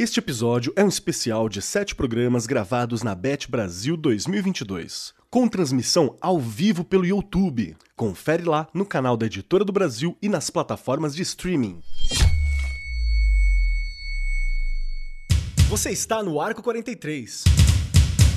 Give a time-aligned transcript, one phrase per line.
[0.00, 6.16] Este episódio é um especial de sete programas gravados na Bet Brasil 2022, com transmissão
[6.20, 7.76] ao vivo pelo YouTube.
[7.96, 11.82] Confere lá no canal da Editora do Brasil e nas plataformas de streaming.
[15.68, 17.42] Você está no Arco 43,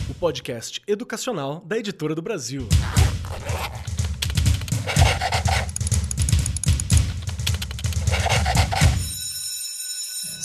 [0.09, 2.67] o podcast educacional da Editora do Brasil.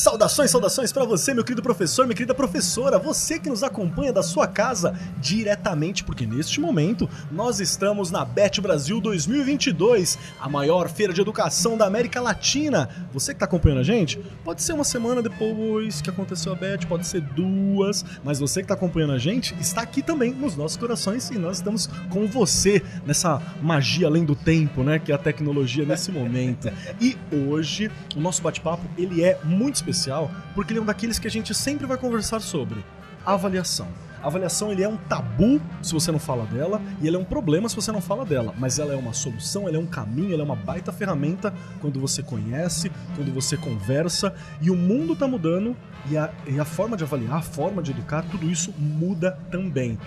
[0.07, 4.23] Saudações, saudações para você, meu querido professor, minha querida professora, você que nos acompanha da
[4.23, 11.13] sua casa diretamente, porque neste momento nós estamos na Bet Brasil 2022, a maior feira
[11.13, 12.89] de educação da América Latina.
[13.13, 16.87] Você que está acompanhando a gente, pode ser uma semana depois que aconteceu a Bet,
[16.87, 20.77] pode ser duas, mas você que está acompanhando a gente está aqui também nos nossos
[20.77, 25.19] corações e nós estamos com você nessa magia além do tempo, né, que é a
[25.19, 26.71] tecnologia nesse momento.
[27.01, 31.19] E hoje o nosso bate-papo ele é muito especial especial porque ele é um daqueles
[31.19, 32.85] que a gente sempre vai conversar sobre
[33.25, 33.89] avaliação.
[34.23, 37.25] A avaliação ele é um tabu se você não fala dela e ele é um
[37.25, 40.33] problema se você não fala dela, mas ela é uma solução, ela é um caminho,
[40.33, 45.29] ela é uma baita ferramenta quando você conhece, quando você conversa e o mundo está
[45.29, 45.77] mudando
[46.11, 49.99] e a, e a forma de avaliar, a forma de educar, tudo isso muda também.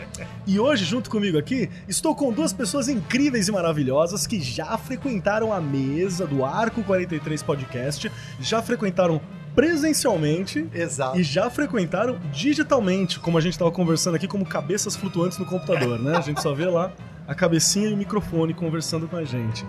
[0.45, 5.53] E hoje, junto comigo aqui, estou com duas pessoas incríveis e maravilhosas que já frequentaram
[5.53, 9.21] a mesa do Arco 43 Podcast, já frequentaram
[9.59, 11.19] presencialmente Exato.
[11.19, 15.99] e já frequentaram digitalmente, como a gente estava conversando aqui, como cabeças flutuantes no computador,
[15.99, 16.15] né?
[16.15, 16.93] A gente só vê lá
[17.27, 19.65] a cabecinha e o microfone conversando com a gente.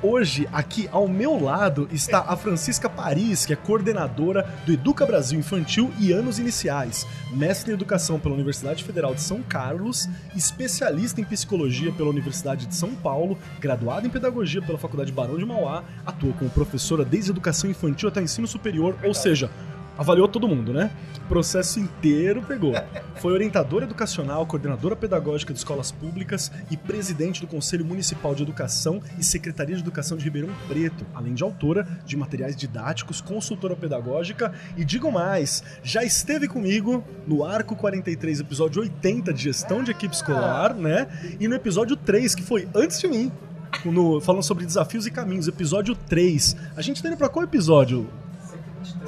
[0.00, 5.40] Hoje, aqui ao meu lado, está a Francisca Paris, que é coordenadora do Educa Brasil
[5.40, 11.24] Infantil e Anos Iniciais, mestre em Educação pela Universidade Federal de São Carlos, especialista em
[11.24, 16.32] Psicologia pela Universidade de São Paulo, graduada em Pedagogia pela Faculdade Barão de Mauá, atua
[16.34, 19.50] como professora desde Educação Infantil até Ensino Superior, ou seja,
[19.98, 20.90] avaliou todo mundo, né?
[21.24, 22.72] O processo inteiro pegou.
[23.16, 29.02] Foi orientadora educacional, coordenadora pedagógica de escolas públicas e presidente do Conselho Municipal de Educação
[29.18, 34.52] e Secretaria de Educação de Ribeirão Preto, além de autora de materiais didáticos, consultora pedagógica
[34.76, 40.14] e digo mais, já esteve comigo no Arco 43, episódio 80 de gestão de equipe
[40.14, 41.08] escolar, né?
[41.40, 43.32] E no episódio 3, que foi antes de mim,
[43.84, 46.56] no, falando sobre desafios e caminhos, episódio 3.
[46.76, 48.08] A gente tá indo pra qual episódio?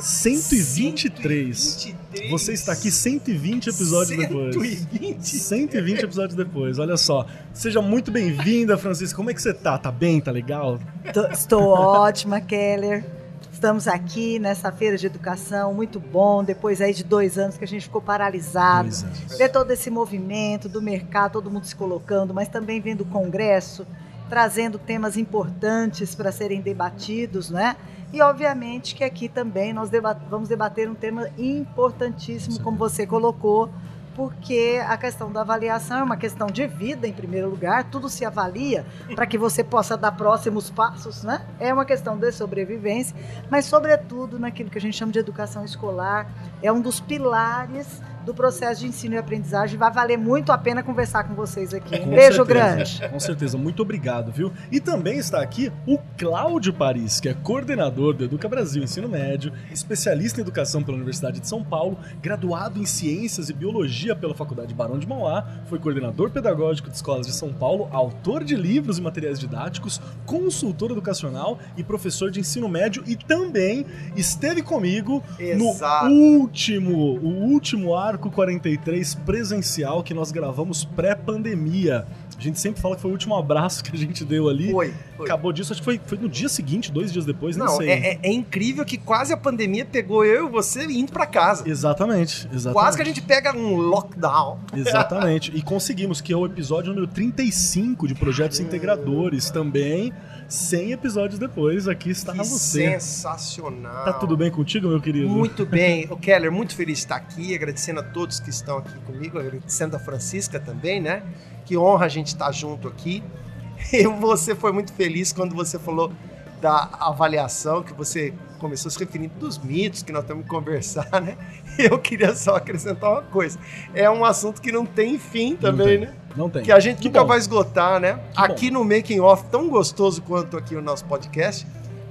[0.01, 1.57] 123.
[1.59, 2.31] 123.
[2.31, 4.55] Você está aqui 120 episódios depois.
[4.55, 5.23] 120?
[5.37, 7.27] 120 episódios depois, olha só.
[7.53, 9.17] Seja muito bem-vinda, Francisca.
[9.17, 9.79] Como é que você tá?
[9.79, 10.21] Tá bem?
[10.21, 10.79] Tá legal?
[11.13, 13.05] Tô- Estou ótima, Keller.
[13.53, 17.69] Estamos aqui nessa feira de educação, muito bom, depois aí de dois anos que a
[17.69, 18.89] gente ficou paralisado.
[19.37, 23.87] Ver todo esse movimento do mercado, todo mundo se colocando, mas também vendo o Congresso,
[24.31, 27.77] trazendo temas importantes para serem debatidos, né?
[28.13, 33.71] E obviamente que aqui também nós deba- vamos debater um tema importantíssimo, como você colocou,
[34.17, 38.25] porque a questão da avaliação é uma questão de vida em primeiro lugar, tudo se
[38.25, 38.85] avalia
[39.15, 41.47] para que você possa dar próximos passos, né?
[41.61, 43.17] É uma questão de sobrevivência,
[43.49, 46.29] mas sobretudo naquilo que a gente chama de educação escolar,
[46.61, 49.77] é um dos pilares do processo de ensino e aprendizagem.
[49.77, 51.97] Vai valer muito a pena conversar com vocês aqui.
[51.97, 53.09] Um Com beijo certeza, grande.
[53.11, 54.53] Com certeza, muito obrigado, viu?
[54.71, 59.53] E também está aqui o Cláudio Paris, que é coordenador do Educa Brasil Ensino Médio,
[59.71, 64.73] especialista em educação pela Universidade de São Paulo, graduado em Ciências e Biologia pela Faculdade
[64.75, 69.03] Barão de Mauá, foi coordenador pedagógico de escolas de São Paulo, autor de livros e
[69.03, 73.85] materiais didáticos, consultor educacional e professor de ensino médio e também
[74.17, 76.07] esteve comigo Exato.
[76.07, 82.07] no último, o último Arco 43 presencial que nós gravamos pré-pandemia.
[82.41, 84.71] A gente sempre fala que foi o último abraço que a gente deu ali.
[84.73, 84.95] Foi.
[85.15, 85.27] foi.
[85.27, 87.91] Acabou disso, acho que foi, foi no dia seguinte, dois dias depois, Não, sei.
[87.91, 91.69] é, é- é incrível que quase a pandemia pegou eu e você indo pra casa.
[91.69, 92.73] Exatamente, exatamente.
[92.73, 94.59] Quase que a gente pega um lockdown.
[94.75, 95.53] Exatamente.
[95.55, 100.13] E conseguimos, que é o episódio número 35 de Projetos Integradores também.
[100.49, 102.91] 100 episódios depois, aqui está Que você.
[102.91, 104.05] sensacional.
[104.05, 105.29] Tá tudo bem contigo, meu querido?
[105.29, 106.07] Muito bem.
[106.11, 109.95] O Keller, muito feliz de estar aqui, agradecendo a todos que estão aqui comigo, agradecendo
[109.95, 111.23] a Francisca também, né?
[111.71, 113.23] Que honra a gente estar junto aqui.
[113.93, 116.13] E você foi muito feliz quando você falou
[116.61, 121.39] da avaliação, que você começou se referindo dos mitos que nós temos que conversar, né?
[121.79, 123.57] Eu queria só acrescentar uma coisa.
[123.95, 125.99] É um assunto que não tem fim também, tem.
[126.01, 126.15] né?
[126.37, 126.63] Não tem.
[126.65, 127.29] Que a gente Que nunca bom.
[127.29, 128.19] vai esgotar, né?
[128.35, 131.65] Que aqui no Making Off, tão gostoso quanto aqui o nosso podcast,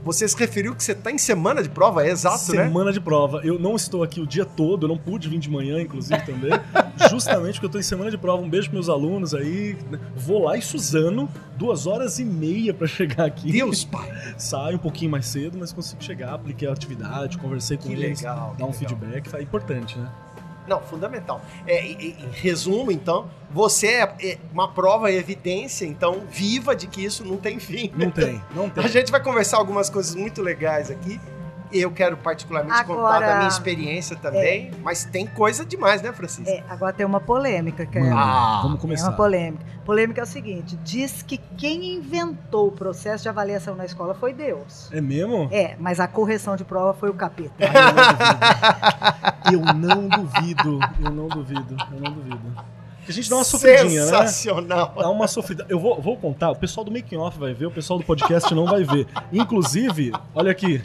[0.04, 2.64] Você se referiu que você tá em semana de prova, é exato, né?
[2.64, 3.42] Semana de prova.
[3.44, 6.52] Eu não estou aqui o dia todo, eu não pude vir de manhã, inclusive, também.
[7.10, 8.42] justamente porque eu estou em semana de prova.
[8.42, 9.78] Um beijo pros meus alunos aí.
[10.16, 13.52] Vou lá em Suzano, duas horas e meia para chegar aqui.
[13.52, 14.10] Deus, pai.
[14.38, 18.20] Saio um pouquinho mais cedo, mas consigo chegar, apliquei a atividade, conversei com Que eles,
[18.22, 18.74] legal, dar um legal.
[18.74, 19.36] feedback.
[19.36, 20.10] É importante, né?
[20.70, 21.42] Não, fundamental.
[21.66, 26.76] É, e- e- em resumo, então, você é, é uma prova, é evidência, então, viva
[26.76, 27.92] de que isso não tem fim.
[27.96, 28.84] Não tem, não tem.
[28.84, 31.20] A gente vai conversar algumas coisas muito legais aqui.
[31.72, 36.50] Eu quero particularmente contar Agora- da minha experiência também, mas tem coisa demais, né, Francisco?
[36.50, 39.10] É, agora tem uma polêmica, que é, Mano, Ah, vamos é começar.
[39.10, 39.64] uma polêmica.
[39.86, 44.34] Polêmica é o seguinte: diz que quem inventou o processo de avaliação na escola foi
[44.34, 44.90] Deus.
[44.92, 45.48] É mesmo?
[45.52, 47.54] É, mas a correção de prova foi o capeta.
[49.52, 50.80] Eu não duvido.
[51.04, 51.76] Eu não duvido.
[51.92, 52.40] Eu não duvido.
[53.08, 54.08] A gente dá uma sofridinha, né?
[54.08, 54.94] Sensacional.
[54.96, 55.66] Dá uma sofrida.
[55.68, 58.54] Eu vou, vou contar, o pessoal do Making Off vai ver, o pessoal do podcast
[58.54, 59.08] não vai ver.
[59.34, 60.84] Inclusive, olha aqui.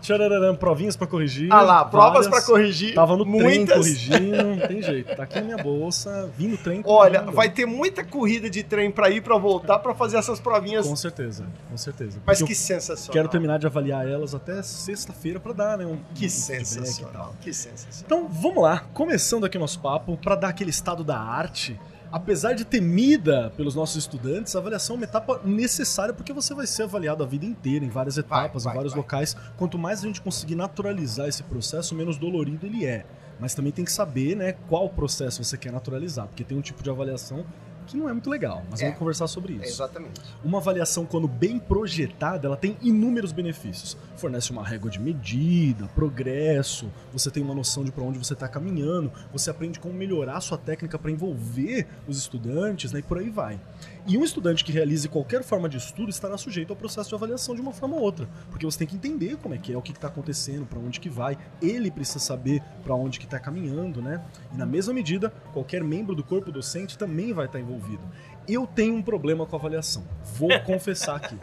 [0.00, 1.48] Tchararam, provinhas pra corrigir.
[1.52, 2.28] Ah lá, provas várias.
[2.28, 2.94] pra corrigir.
[2.94, 3.76] Tava no trem muitas.
[3.76, 5.14] corrigindo, não tem jeito.
[5.14, 6.82] Tá aqui na minha bolsa, vim no trem.
[6.86, 10.86] Olha, vai ter muita corrida de trem pra ir pra voltar pra fazer essas provinhas.
[10.86, 12.18] Com certeza, com certeza.
[12.26, 13.12] Mas Porque que sensacional.
[13.12, 15.84] quero terminar de avaliar elas até sexta-feira pra dar, né?
[15.86, 17.34] Um, Que um sensacional.
[17.40, 18.04] Que sensacional.
[18.06, 21.78] Então vamos lá, começando aqui o nosso papo, para dar aquele estado da arte.
[22.12, 26.66] Apesar de temida pelos nossos estudantes, a avaliação é uma etapa necessária porque você vai
[26.66, 29.00] ser avaliado a vida inteira, em várias etapas, vai, em vários vai.
[29.00, 29.36] locais.
[29.56, 33.06] Quanto mais a gente conseguir naturalizar esse processo, menos dolorido ele é.
[33.38, 36.82] Mas também tem que saber né, qual processo você quer naturalizar, porque tem um tipo
[36.82, 37.44] de avaliação
[37.90, 38.62] que não é muito legal.
[38.70, 38.84] Mas É.
[38.84, 39.64] vamos conversar sobre isso.
[39.64, 40.20] exatamente.
[40.44, 43.96] Uma avaliação, quando bem projetada, ela tem inúmeros benefícios.
[44.16, 48.48] Fornece uma régua de medida, progresso, você tem uma noção de para onde você está
[48.48, 53.18] caminhando, você aprende como melhorar a sua técnica para envolver os estudantes, né, e por
[53.18, 53.58] aí vai.
[54.06, 57.54] E um estudante que realize qualquer forma de estudo estará sujeito ao processo de avaliação
[57.54, 59.82] de uma forma ou outra, porque você tem que entender como é que é, o
[59.82, 61.36] que está acontecendo, para onde que vai.
[61.60, 64.24] Ele precisa saber para onde que está caminhando, né?
[64.52, 68.02] E na mesma medida, qualquer membro do corpo docente também vai estar envolvido.
[68.48, 70.02] Eu tenho um problema com avaliação.
[70.36, 71.36] Vou confessar aqui.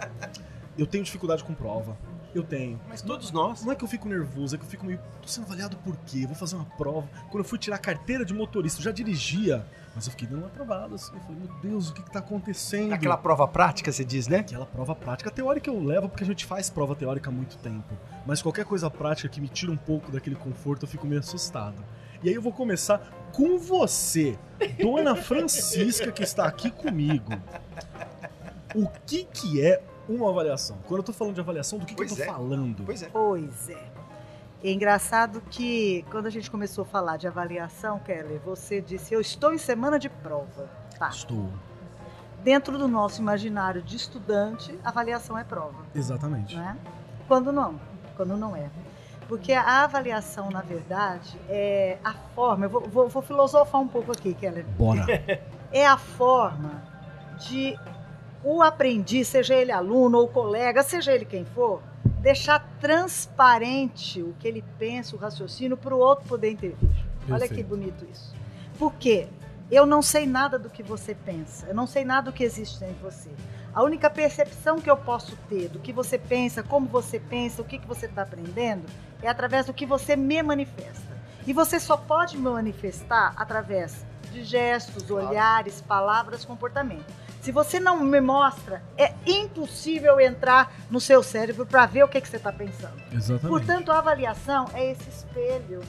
[0.77, 1.97] Eu tenho dificuldade com prova.
[2.35, 2.79] Eu tenho.
[2.87, 3.63] Mas todos nós.
[3.63, 4.99] Não é que eu fico nervoso, é que eu fico meio.
[5.21, 6.25] tô sendo avaliado por quê?
[6.25, 7.07] Vou fazer uma prova.
[7.31, 9.65] Quando eu fui tirar a carteira de motorista, eu já dirigia.
[9.97, 11.11] Mas eu fiquei dando uma travada assim.
[11.11, 12.93] Eu falei, meu Deus, o que que tá acontecendo?
[12.93, 14.41] Aquela prova prática, você diz, né?
[14.41, 15.31] Aquela prova prática.
[15.31, 17.97] A teórica eu levo porque a gente faz prova teórica há muito tempo.
[18.23, 21.83] Mas qualquer coisa prática que me tira um pouco daquele conforto, eu fico meio assustado.
[22.21, 22.99] E aí eu vou começar
[23.33, 24.37] com você,
[24.79, 27.31] Dona Francisca, que está aqui comigo.
[28.75, 30.77] O que que é uma avaliação?
[30.85, 32.25] Quando eu tô falando de avaliação, do que, que eu tô é.
[32.27, 32.83] falando?
[32.85, 33.09] Pois é.
[33.09, 33.96] Pois é.
[34.63, 39.21] É engraçado que quando a gente começou a falar de avaliação, Keller, você disse: Eu
[39.21, 40.69] estou em semana de prova.
[40.97, 41.09] Tá.
[41.09, 41.49] Estou.
[42.43, 45.75] Dentro do nosso imaginário de estudante, avaliação é prova.
[45.93, 46.55] Exatamente.
[46.55, 46.75] Não é?
[47.27, 47.79] Quando não,
[48.15, 48.69] quando não é.
[49.27, 52.65] Porque a avaliação, na verdade, é a forma.
[52.65, 54.65] Eu vou, vou- vou filosofar um pouco aqui, Keller.
[54.77, 55.05] Bora.
[55.69, 56.81] É a forma
[57.39, 57.77] de
[58.41, 61.81] o aprendiz, seja ele aluno ou colega, seja ele quem for,
[62.27, 66.89] deixar transparente o que ele pensa, o raciocínio, para o outro poder intervir.
[67.29, 67.67] Olha que Perfeito.
[67.67, 68.35] bonito isso.
[68.77, 69.29] Por quê?
[69.71, 72.81] Eu não sei nada do que você pensa, eu não sei nada do que existe
[72.81, 73.29] dentro de você.
[73.73, 77.65] A única percepção que eu posso ter do que você pensa, como você pensa, o
[77.65, 78.85] que, que você está aprendendo,
[79.21, 81.15] é através do que você me manifesta.
[81.45, 85.29] E você só pode me manifestar através de gestos, Claro.
[85.29, 87.05] olhares, palavras, comportamento.
[87.47, 92.19] Se você não me mostra, é impossível entrar no seu cérebro para ver o que,
[92.19, 93.01] que você está pensando.
[93.09, 93.47] Exatamente.
[93.47, 95.79] Portanto, a avaliação é esse espelho.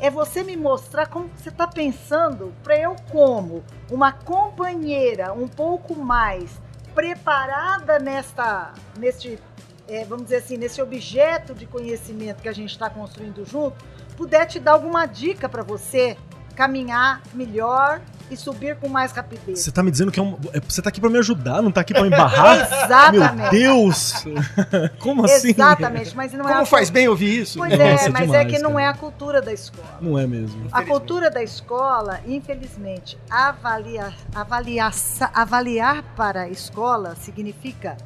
[0.00, 5.94] É você me mostrar como você está pensando para eu, como uma companheira um pouco
[5.94, 6.58] mais
[6.94, 9.38] preparada nesta, neste,
[9.86, 13.84] é, vamos dizer assim, nesse objeto de conhecimento que a gente está construindo junto,
[14.16, 16.16] puder te dar alguma dica para você
[16.56, 18.00] caminhar melhor
[18.30, 19.60] e subir com mais rapidez.
[19.60, 20.38] Você tá me dizendo que é um.
[20.52, 22.56] é- Você tá aqui pra me ajudar, não tá aqui pra me barrar?
[23.12, 23.50] Meu Exatamente.
[23.50, 24.24] Deus!
[24.98, 25.50] Como assim?
[25.50, 27.58] Exatamente, mas não é Como a faz bem ouvir isso?
[27.58, 28.84] Pois Nossa, é, mas é demais, que não cara.
[28.84, 29.98] é a cultura da escola.
[30.00, 30.66] Não é mesmo.
[30.72, 34.92] A cultura da escola, infelizmente, avalia, avaliar,
[35.34, 37.96] avaliar para a escola significa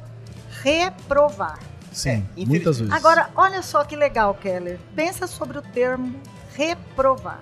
[0.63, 1.59] reprovar.
[1.91, 2.93] Sim, É, muitas vezes.
[2.93, 4.77] Agora, olha só que legal, Keller.
[4.95, 6.19] Pensa sobre o termo
[6.55, 7.39] reprovar.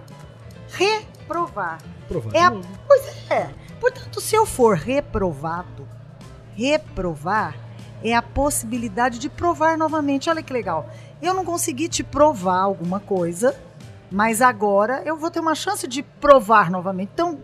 [0.72, 1.80] Reprovar.
[2.08, 2.68] Provar é novo.
[3.30, 3.50] É.
[3.80, 5.88] Portanto, se eu for reprovado,
[6.56, 7.56] reprovar
[8.04, 10.30] é a possibilidade de provar novamente.
[10.30, 10.90] Olha que legal.
[11.22, 13.56] Eu não consegui te provar alguma coisa,
[14.12, 17.10] mas agora eu vou ter uma chance de provar novamente.
[17.14, 17.40] Então,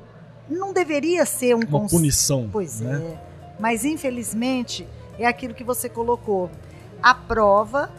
[0.50, 2.50] não deveria ser um Uma conce- punição.
[2.52, 3.02] Pois né?
[3.18, 3.32] é.
[3.60, 4.88] Mas infelizmente
[5.18, 6.50] é aquilo que você colocou.
[7.02, 7.90] a prova,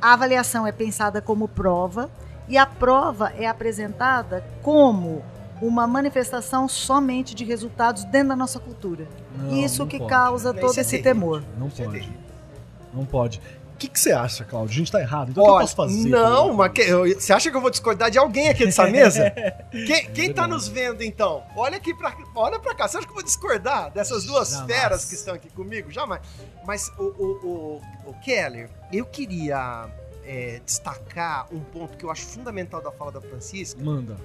[0.00, 2.10] a avaliação é pensada como prova
[2.48, 5.22] e a prova é apresentada como
[5.62, 9.06] uma manifestação somente de resultados dentro da nossa cultura.
[9.38, 10.10] Não, Isso não que pode.
[10.10, 11.12] causa Não, todo é esse terrível.
[11.14, 11.44] temor.
[11.58, 12.12] Não Isso é pode.
[12.92, 13.40] Não pode.
[13.74, 14.74] O que, que você acha, Cláudio?
[14.74, 15.30] A gente tá errado.
[15.30, 16.08] Então o que eu posso fazer?
[16.08, 19.28] Não, mas que- eu- você acha que eu vou discordar de alguém aqui dessa mesa?
[19.72, 21.42] quem, quem tá nos vendo então?
[21.56, 22.86] Olha aqui pra, olha pra cá.
[22.86, 24.72] Você acha que eu vou discordar dessas duas Jamais.
[24.72, 25.90] feras que estão aqui comigo?
[25.90, 26.20] Jamais.
[26.64, 29.88] Mas o, o, o, o Keller, eu queria
[30.24, 33.82] é, destacar um ponto que eu acho fundamental da fala da Francisca.
[33.82, 34.16] Manda.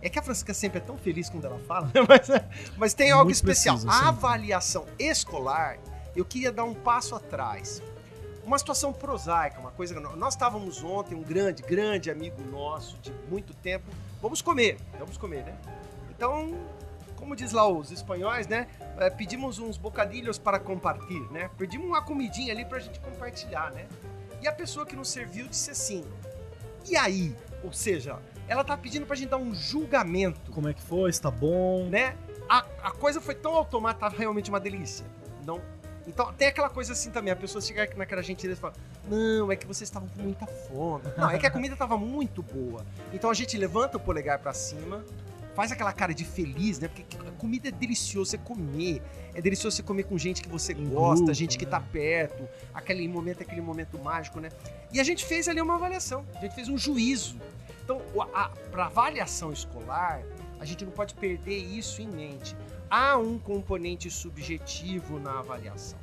[0.00, 2.28] É que a Francisca sempre é tão feliz quando ela fala, mas,
[2.76, 3.76] mas tem algo Muito especial.
[3.76, 5.78] precisa, a avaliação escolar,
[6.14, 7.82] eu queria dar um passo atrás.
[8.44, 9.92] Uma situação prosaica, uma coisa.
[9.94, 13.90] que Nós estávamos ontem, um grande, grande amigo nosso de muito tempo.
[14.22, 15.56] Vamos comer, vamos comer, né?
[16.10, 16.54] Então,
[17.16, 18.68] como diz lá os espanhóis, né?
[18.98, 21.50] eh, pedimos uns bocadilhos para compartilhar, né?
[21.58, 23.86] Pedimos uma comidinha ali pra gente compartilhar, né?
[24.40, 26.04] E a pessoa que nos serviu disse assim:
[26.88, 27.34] e aí?
[27.64, 31.10] Ou seja, ela tá pedindo pra gente dar um julgamento, Como é que foi?
[31.10, 31.86] Está bom?
[31.88, 32.16] né?
[32.48, 35.04] A, a coisa foi tão automática, tá realmente uma delícia.
[35.44, 35.60] Não.
[36.06, 38.74] Então tem aquela coisa assim também, a pessoa chega naquela gentileza e fala:
[39.08, 41.02] Não, é que vocês estavam com muita fome.
[41.18, 42.84] Não, é que a comida tava muito boa.
[43.12, 45.04] Então a gente levanta o polegar pra cima,
[45.56, 46.86] faz aquela cara de feliz, né?
[46.86, 49.02] Porque a comida é delicioso você comer.
[49.34, 51.70] É delicioso você comer com gente que você Em gosta, grupo, gente que né?
[51.72, 54.50] tá perto, aquele momento, aquele momento mágico, né?
[54.92, 57.36] E a gente fez ali uma avaliação, a gente fez um juízo.
[57.86, 58.02] Então,
[58.72, 60.20] para avaliação escolar,
[60.58, 62.56] a gente não pode perder isso em mente.
[62.90, 65.96] Há um componente subjetivo na avaliação.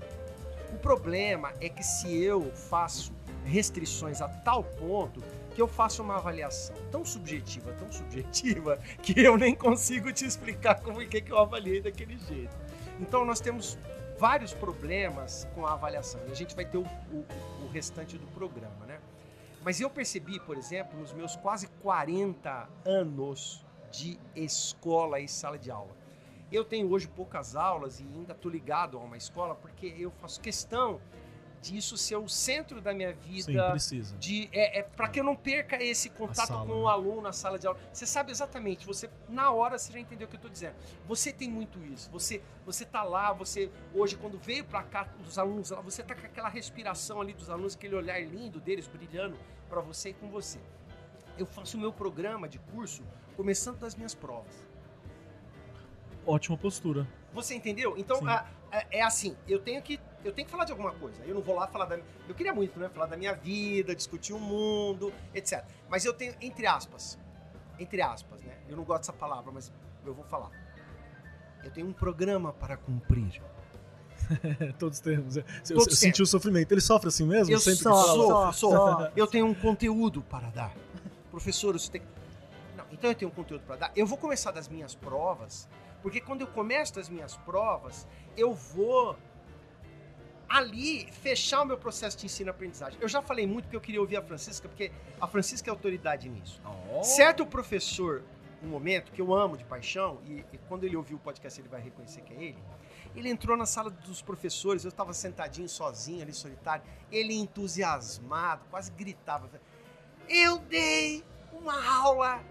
[0.74, 3.12] O problema é que se eu faço
[3.44, 5.22] restrições a tal ponto
[5.54, 10.80] que eu faço uma avaliação tão subjetiva, tão subjetiva, que eu nem consigo te explicar
[10.80, 12.56] como é que eu avaliei daquele jeito.
[12.98, 13.78] Então nós temos
[14.18, 17.26] vários problemas com a avaliação e a gente vai ter o, o-
[17.66, 19.00] o restante do programa, né?
[19.64, 25.72] Mas eu percebi, por exemplo, nos meus quase 40 anos de escola e sala de
[25.72, 25.96] aula.
[26.52, 30.40] Eu tenho hoje poucas aulas e ainda estou ligado a uma escola porque eu faço
[30.42, 31.00] questão
[31.64, 34.18] disso ser o centro da minha Sim, vida, precisa.
[34.18, 36.82] de é, é para que eu não perca esse contato sala, com né?
[36.82, 37.80] o aluno na sala de aula.
[37.92, 40.76] Você sabe exatamente, você na hora você já entendeu o que eu estou dizendo.
[41.08, 42.12] Você tem muito isso.
[42.12, 46.26] Você você tá lá, você hoje quando veio para cá os alunos você tá com
[46.26, 49.38] aquela respiração ali dos alunos, aquele olhar lindo deles brilhando
[49.70, 50.60] para você e com você.
[51.38, 53.04] Eu faço o meu programa de curso
[53.36, 54.54] começando das minhas provas.
[56.26, 57.08] Ótima postura.
[57.34, 57.98] Você entendeu?
[57.98, 61.22] Então a- a- é assim, eu tenho que eu tenho que falar de alguma coisa.
[61.26, 64.32] Eu não vou lá falar da eu queria muito, né, falar da minha vida, discutir
[64.34, 65.66] o mundo, etc.
[65.90, 67.20] Mas eu tenho entre aspas,
[67.78, 68.58] entre aspas, né?
[68.70, 69.72] Eu não gosto dessa palavra, mas
[70.06, 70.52] eu vou falar.
[71.64, 73.42] Eu tenho um programa para cumprir.
[74.60, 75.38] É, todos temos.
[75.38, 76.72] Eu, eu, Todos eu senti o sofrimento.
[76.72, 77.54] Ele sofre assim mesmo?
[77.54, 78.52] Eu Sempre só.
[79.16, 80.74] Eu tenho um conteúdo para dar.
[81.32, 82.02] Professor, você tem.
[82.78, 83.92] Não, então eu tenho um conteúdo para dar.
[83.96, 85.68] Eu vou começar das minhas provas,
[86.02, 89.18] porque quando eu começo das minhas provas, eu vou
[90.48, 93.00] ali fechar o meu processo de ensino-aprendizagem.
[93.02, 96.30] Eu já falei muito que eu queria ouvir a Francisca, porque a Francisca é autoridade
[96.30, 96.62] nisso.
[96.94, 97.04] Oh.
[97.04, 98.24] Certo professor,
[98.64, 101.68] um momento que eu amo de paixão, e, e quando ele ouvir o podcast ele
[101.68, 102.64] vai reconhecer que é ele,
[103.16, 108.92] ele entrou na sala dos professores, eu estava sentadinho sozinho ali, solitário, ele entusiasmado, quase
[108.92, 109.50] gritava.
[110.28, 112.44] Eu dei uma aula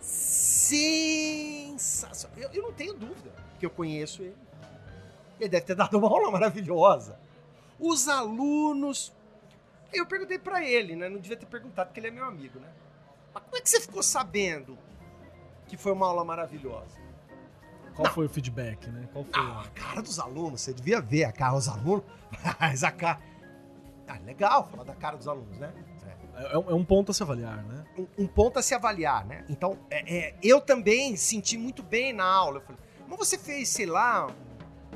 [0.00, 2.38] sensacional.
[2.38, 4.36] Eu, eu não tenho dúvida que eu conheço ele.
[5.40, 7.18] Ele deve ter dado uma aula maravilhosa.
[7.78, 9.12] Os alunos.
[9.92, 11.08] Eu perguntei pra ele, né?
[11.08, 12.72] Não devia ter perguntado, porque ele é meu amigo, né?
[13.34, 14.78] Mas como é que você ficou sabendo
[15.66, 17.05] que foi uma aula maravilhosa?
[17.96, 19.08] Qual foi o feedback, né?
[19.12, 19.32] Qual foi?
[19.42, 22.04] Ah, a cara dos alunos, você devia ver a cara dos alunos.
[22.60, 23.18] Mas a cara.
[24.06, 25.72] Ah, legal falar da cara dos alunos, né?
[26.36, 27.84] É, é um- é um ponto a se avaliar, né?
[27.98, 29.44] um, um ponto a se avaliar, né?
[29.48, 32.58] Então, é, é, eu também senti muito bem na aula.
[32.58, 34.28] Eu falei, mas você fez, sei lá,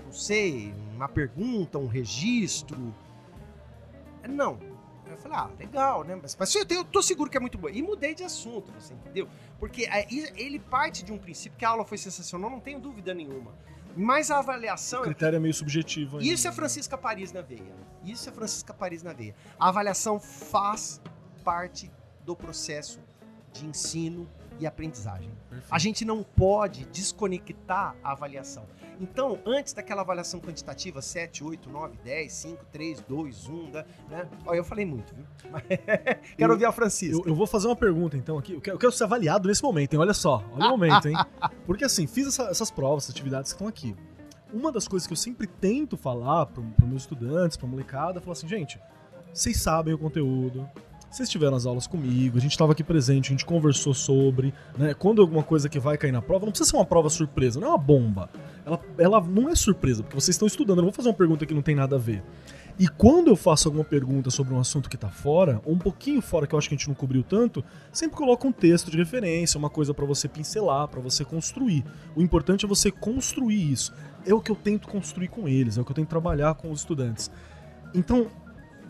[0.05, 2.95] não sei, uma pergunta, um registro?
[4.29, 4.59] Não.
[5.25, 6.19] Eu falei, ah, legal, né?
[6.21, 7.69] Mas, mas eu, tenho- eu tô seguro que é muito bom.
[7.69, 9.29] E mudei de assunto, você entendeu?
[9.59, 13.13] Porque aí ele parte de um princípio que a aula foi sensacional, não tenho dúvida
[13.13, 13.53] nenhuma.
[13.97, 15.01] Mas a avaliação.
[15.01, 16.33] O critério é meio subjetivo ainda.
[16.33, 17.75] Isso é Francisca Paris na veia.
[18.05, 19.35] Isso é Francisca Paris na veia.
[19.59, 21.03] A avaliação faz
[21.45, 21.91] parte
[22.25, 23.01] do processo
[23.53, 24.29] de ensino
[24.61, 25.31] e aprendizagem.
[25.49, 25.73] Perfeito.
[25.75, 28.65] A gente não pode desconectar a avaliação.
[29.01, 33.85] Então, antes daquela avaliação quantitativa 7, 8, 9, 10, 5, 3, 2, 1, né?
[34.45, 35.25] Olha, eu falei muito, viu?
[35.51, 37.17] Mas- Quero Eu- ouvir a Francisca.
[37.17, 38.53] Eu, eu vou fazer uma pergunta, então, aqui.
[38.53, 40.01] Eu quero, eu quero ser avaliado nesse momento, hein?
[40.01, 41.17] Olha só, olha o momento, hein?
[41.67, 43.97] Porque, assim, fiz essa- essas provas, essas atividades que estão aqui.
[44.53, 48.21] Uma das coisas que eu sempre tento falar para os meus estudantes, pra molecada, é
[48.21, 48.79] falar assim, gente,
[49.33, 50.69] vocês sabem o conteúdo,
[51.11, 54.95] vocês tiveram as aulas comigo, a gente estava aqui presente, a gente conversou sobre, né?
[54.95, 57.67] Quando alguma coisa que vai cair na prova, não precisa ser uma prova surpresa, não
[57.67, 58.31] é uma bomba.
[58.65, 61.45] Ela, ela não é surpresa, porque vocês estão estudando, eu não vou fazer uma pergunta
[61.45, 62.23] que não tem nada a ver.
[62.79, 66.23] E quando eu faço alguma pergunta sobre um assunto que tá fora, ou um pouquinho
[66.23, 67.63] fora que eu acho que a gente não cobriu tanto,
[67.93, 71.85] sempre coloco um texto de referência, uma coisa para você pincelar, para você construir.
[72.17, 73.93] O importante é você construir isso.
[74.25, 76.71] É o que eu tento construir com eles, é o que eu tento trabalhar com
[76.71, 77.31] os estudantes.
[77.95, 78.29] Então,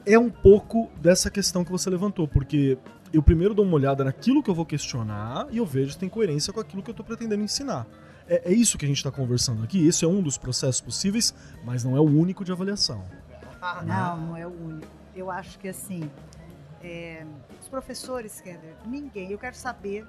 [0.07, 2.79] é um pouco dessa questão que você levantou, porque
[3.13, 6.09] eu primeiro dou uma olhada naquilo que eu vou questionar e eu vejo se tem
[6.09, 7.87] coerência com aquilo que eu estou pretendendo ensinar.
[8.29, 9.87] É, é, isso que a gente está conversando aqui.
[9.87, 13.05] Esse é um dos processos possíveis, mas não é o único de avaliação.
[13.85, 14.87] Não, não é o único.
[15.15, 16.09] Eu acho que assim,
[16.83, 17.27] é,
[17.61, 19.33] os professores, Keller, ninguém.
[19.33, 20.07] Eu quero saber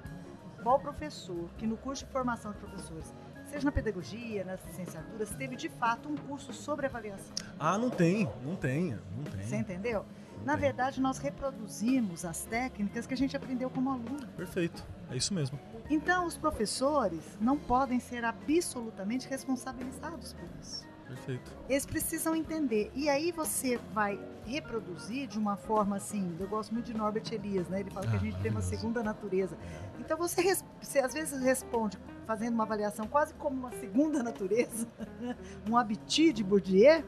[0.62, 3.12] qual professor que no curso de formação de professores
[3.46, 7.34] seja na pedagogia, nas licenciaturas, teve de fato um curso sobre avaliação.
[7.58, 9.42] Ah, não tem, não tem, não tem.
[9.42, 10.06] Você entendeu?
[10.38, 10.62] Não na tem.
[10.62, 14.26] verdade, nós reproduzimos as técnicas que a gente aprendeu como aluno.
[14.36, 15.58] Perfeito, é isso mesmo.
[15.90, 20.86] Então, os professores não podem ser absolutamente responsabilizados por isso.
[21.06, 21.52] Perfeito.
[21.68, 22.90] Eles precisam entender.
[22.94, 26.34] E aí você vai reproduzir de uma forma assim.
[26.38, 27.80] Eu gosto muito de Norbert Elias, né?
[27.80, 29.56] Ele fala ah, que a ah, gente tem uma segunda natureza.
[30.00, 34.86] Então você, você às vezes responde fazendo uma avaliação quase como uma segunda natureza,
[35.68, 37.04] um habitude de Bourdieu,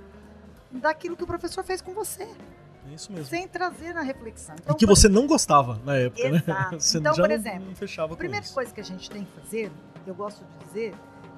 [0.70, 2.28] daquilo que o professor fez com você.
[2.90, 3.26] É isso mesmo.
[3.26, 4.54] Sem trazer na reflexão.
[4.60, 6.36] Então, e que você não gostava na época, né?
[6.36, 6.72] Exato.
[6.72, 6.78] né?
[6.78, 9.72] Você então, por exemplo, a primeira coisa que a gente tem que fazer,
[10.06, 10.94] eu gosto de dizer,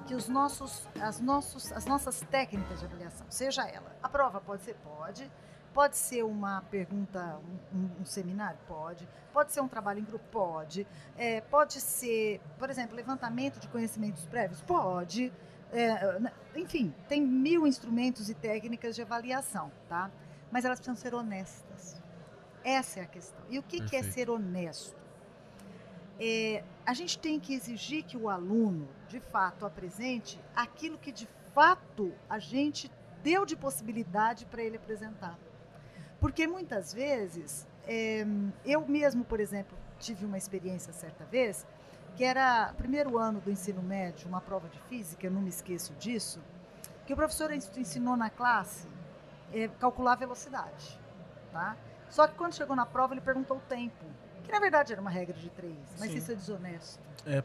[0.07, 4.63] que os nossos, as, nossos, as nossas técnicas de avaliação, seja ela, a prova pode
[4.63, 5.31] ser, pode,
[5.75, 7.39] pode ser uma pergunta,
[7.75, 10.87] um, um seminário, pode, pode ser um trabalho em grupo, pode,
[11.17, 15.33] é, pode ser, por exemplo, levantamento de conhecimentos prévios, pode,
[15.73, 20.11] é, enfim, tem mil instrumentos e técnicas de avaliação, tá?
[20.51, 22.01] Mas elas precisam ser honestas.
[22.63, 23.45] Essa é a questão.
[23.49, 25.06] E o que, que é ser honesto?
[26.19, 31.29] É, a gente tem que exigir que o aluno, de fato, apresente aquilo que de
[31.55, 32.91] fato a gente
[33.23, 35.39] deu de possibilidade para ele apresentar.
[36.21, 38.27] Porque muitas vezes, é,
[38.65, 41.67] eu mesmo, por exemplo, tive uma experiência certa vez,
[42.15, 45.93] que era primeiro ano do ensino médio, uma prova de física, eu não me esqueço
[45.95, 46.41] disso,
[47.07, 48.89] que o professor ensinou na classe
[49.53, 50.99] é, calcular a velocidade.
[51.53, 51.77] Tá?
[52.09, 54.05] Só que quando chegou na prova, ele perguntou o tempo.
[54.47, 56.19] Que na verdade era uma regra de três, mas Sim.
[56.19, 57.01] isso é desonesto.
[57.27, 57.43] É,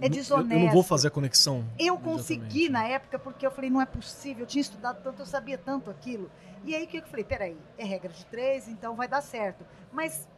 [0.00, 0.52] é desonesto.
[0.52, 1.64] Eu, eu, não vou fazer a conexão.
[1.78, 5.26] Eu consegui na época porque eu falei, não é possível, eu tinha estudado tanto, eu
[5.26, 6.30] sabia tanto aquilo.
[6.64, 9.66] E aí que eu falei, peraí, é regra de três, então vai dar certo.
[9.92, 10.28] Mas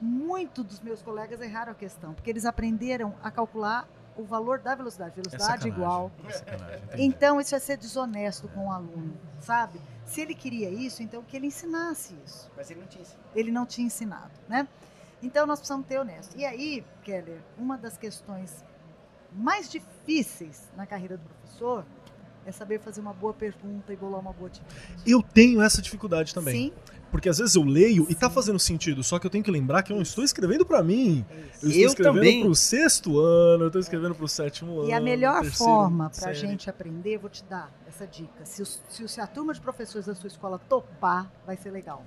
[0.00, 4.74] muito dos meus colegas erraram a questão, porque eles aprenderam a calcular o valor da
[4.74, 5.18] velocidade.
[5.18, 6.10] É velocidade é igual.
[6.90, 9.80] É então, isso é ser desonesto com o aluno, sabe?
[10.06, 12.50] Se ele queria isso, então que ele ensinasse isso.
[12.56, 13.28] Mas ele não tinha ensinado.
[13.34, 14.68] Ele não tinha ensinado, né?
[15.24, 16.36] Então nós precisamos ter honesto.
[16.36, 18.62] E aí, Keller, uma das questões
[19.32, 21.84] mais difíceis na carreira do professor
[22.44, 24.76] é saber fazer uma boa pergunta e bolar uma boa atividade.
[25.06, 26.68] Eu tenho essa dificuldade também.
[26.68, 26.72] Sim.
[27.10, 28.12] Porque às vezes eu leio Sim.
[28.12, 30.66] e tá fazendo sentido, só que eu tenho que lembrar que eu não estou escrevendo
[30.66, 31.24] para mim.
[31.30, 32.42] Eu estou eu escrevendo também.
[32.42, 34.90] pro sexto ano, eu estou escrevendo pro sétimo ano.
[34.90, 38.44] E a melhor forma para a gente aprender, vou te dar essa dica.
[38.44, 42.04] Se, se a turma de professores da sua escola topar, vai ser legal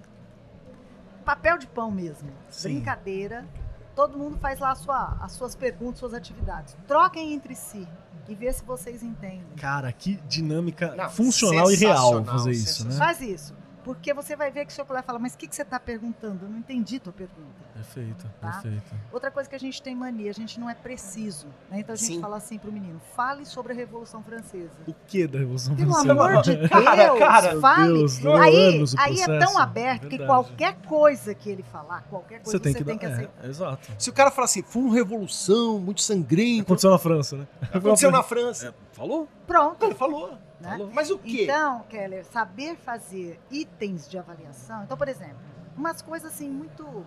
[1.27, 2.29] papel de pão mesmo.
[2.49, 2.75] Sim.
[2.75, 3.45] Brincadeira.
[3.93, 6.77] Todo mundo faz lá sua, as suas perguntas, suas atividades.
[6.87, 7.85] Troquem entre si
[8.29, 9.43] e vê se vocês entendem.
[9.57, 12.95] Cara, que dinâmica Não, funcional e real fazer isso, né?
[12.95, 13.53] Faz isso.
[13.87, 15.79] Porque você vai ver que o seu colega fala, mas o que, que você está
[15.79, 16.43] perguntando?
[16.43, 17.55] Eu não entendi tua pergunta.
[17.73, 18.51] Perfeito, tá?
[18.51, 18.93] perfeito.
[19.13, 21.47] Outra coisa que a gente tem mania, a gente não é preciso.
[21.71, 21.79] Né?
[21.79, 22.19] Então a gente Sim.
[22.19, 24.73] fala assim para o menino, fale sobre a Revolução Francesa.
[24.85, 26.15] O que da Revolução Pelo Francesa?
[26.15, 27.93] Pelo amor de Deus, cara, cara, fale.
[27.93, 30.17] Deus, aí, aí é tão aberto Verdade.
[30.17, 33.13] que qualquer coisa que ele falar, qualquer coisa você tem, você que, tem que é,
[33.13, 33.33] aceitar.
[33.41, 33.87] É, exato.
[33.97, 36.63] Se o cara falar assim, foi uma revolução muito sangrenta.
[36.63, 37.47] Aconteceu na França, né?
[37.73, 38.67] Aconteceu na França.
[38.67, 39.29] É, falou?
[39.47, 39.81] Pronto.
[39.85, 40.37] Ele falou.
[40.59, 40.89] Né?
[40.93, 41.43] Mas o quê?
[41.43, 44.83] Então, Keller, saber fazer itens de avaliação.
[44.83, 45.37] Então, por exemplo,
[45.75, 47.05] umas coisas assim muito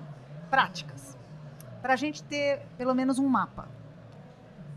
[0.49, 1.19] práticas.
[1.83, 3.69] Para a gente ter pelo menos um mapa.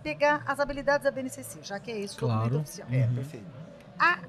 [0.01, 2.33] Pegar as habilidades da BNCC, já que é isso claro.
[2.33, 2.87] o documento oficial.
[2.91, 3.45] É, perfeito.
[3.97, 4.19] A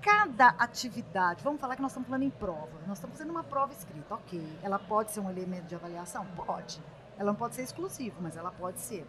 [0.00, 3.72] cada atividade, vamos falar que nós estamos falando em prova, nós estamos fazendo uma prova
[3.72, 4.58] escrita, ok.
[4.62, 6.26] Ela pode ser um elemento de avaliação?
[6.36, 6.82] Pode.
[7.16, 9.06] Ela não pode ser exclusivo, mas ela pode ser.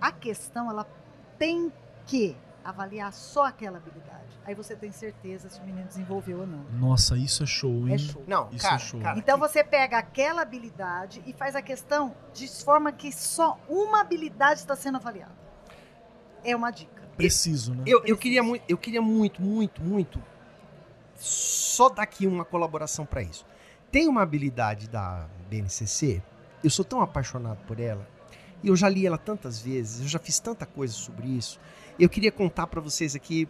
[0.00, 0.86] A questão, ela
[1.38, 1.72] tem
[2.04, 2.36] que
[2.68, 4.38] avaliar só aquela habilidade.
[4.44, 6.64] Aí você tem certeza se o menino desenvolveu ou não.
[6.72, 7.94] Nossa, isso é show, hein?
[7.94, 8.24] É show.
[8.26, 9.00] Não, isso cara, é show.
[9.00, 14.00] Cara, então você pega aquela habilidade e faz a questão de forma que só uma
[14.00, 15.34] habilidade está sendo avaliada.
[16.44, 17.02] É uma dica.
[17.16, 17.84] Preciso, né?
[17.86, 20.22] Eu, eu, queria, muito, eu queria muito, muito, muito
[21.14, 23.46] só dar aqui uma colaboração para isso.
[23.90, 26.22] Tem uma habilidade da BNCC,
[26.62, 28.06] eu sou tão apaixonado por ela,
[28.62, 31.60] e eu já li ela tantas vezes, eu já fiz tanta coisa sobre isso.
[31.98, 33.48] Eu queria contar para vocês aqui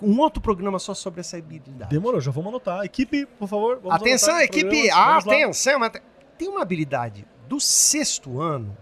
[0.00, 1.90] um outro programa só sobre essa habilidade.
[1.90, 2.84] Demorou, já vamos anotar.
[2.84, 3.80] Equipe, por favor.
[3.90, 4.88] Atenção, anotar equipe!
[4.88, 5.16] lá.
[5.18, 5.82] Atenção!
[5.82, 6.02] ate-
[6.38, 8.76] Tem uma habilidade do sexto ano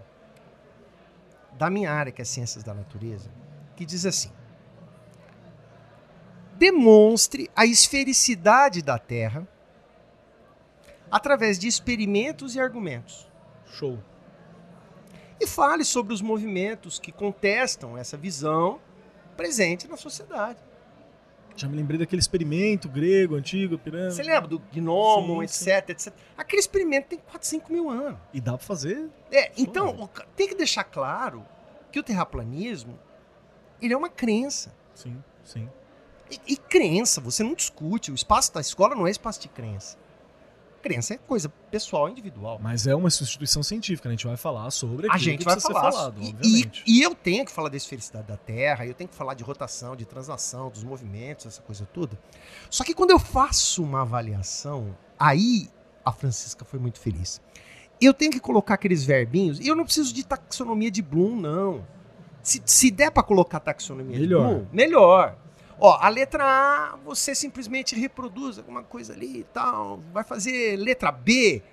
[1.53, 3.29] da minha área, que é Ciências da Natureza,
[3.75, 4.31] que diz assim:
[6.57, 9.47] demonstre a esfericidade da Terra
[11.11, 13.27] através de experimentos e argumentos.
[13.65, 13.97] Show.
[15.39, 18.79] E fale sobre os movimentos que contestam essa visão
[19.39, 20.59] presente na sociedade.
[21.55, 24.15] Já me lembrei daquele experimento grego, antigo, pirâmide.
[24.15, 26.13] Você lembra do gnomo, Sim, etc, etc?
[26.37, 28.19] Aquele experimento tem 4, 5 mil anos.
[28.33, 29.09] E dá pra fazer?
[29.31, 30.09] É, então, Pô.
[30.35, 31.45] tem que deixar claro
[31.91, 32.99] que o terraplanismo
[33.81, 34.73] ele é uma crença.
[34.93, 35.69] Sim, sim.
[36.29, 38.11] E, e crença, você não discute.
[38.11, 39.97] O espaço da escola não é espaço de crença.
[40.81, 42.59] Crença é coisa pessoal, individual.
[42.61, 44.13] Mas é uma instituição científica, né?
[44.13, 45.91] a gente vai falar sobre A aquilo gente que vai falar.
[45.91, 49.15] falado, e, e, e eu tenho que falar da esfericidade da Terra, eu tenho que
[49.15, 52.17] falar de rotação, de translação, dos movimentos, essa coisa toda.
[52.69, 55.69] Só que quando eu faço uma avaliação, aí
[56.03, 57.41] a Francisca foi muito feliz.
[58.01, 61.85] Eu tenho que colocar aqueles verbinhos, e eu não preciso de taxonomia de Bloom, não.
[62.41, 64.47] Se, se der para colocar taxonomia Melhor.
[64.47, 65.37] de Bloom, melhor.
[65.79, 70.01] Ó, a letra A, você simplesmente reproduz alguma coisa ali e tal.
[70.11, 71.63] Vai fazer letra B,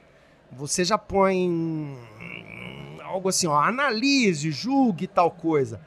[0.52, 1.98] você já põe
[3.02, 5.80] algo assim, ó, analise, julgue tal coisa.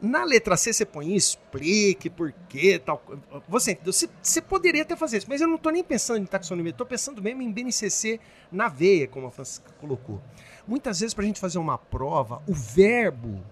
[0.00, 3.22] Na letra C você põe explique por quê, tal coisa.
[3.48, 3.78] Você?
[3.84, 6.86] Você, você poderia até fazer isso, mas eu não estou nem pensando em taxonomia, estou
[6.86, 10.20] pensando mesmo em BNCC na veia, como a Francisca colocou.
[10.66, 13.42] Muitas vezes, para a gente fazer uma prova, o verbo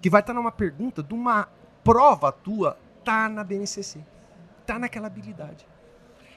[0.00, 1.48] que vai estar numa pergunta de uma
[1.88, 4.00] prova tua tá na BNCC,
[4.66, 5.66] tá naquela habilidade.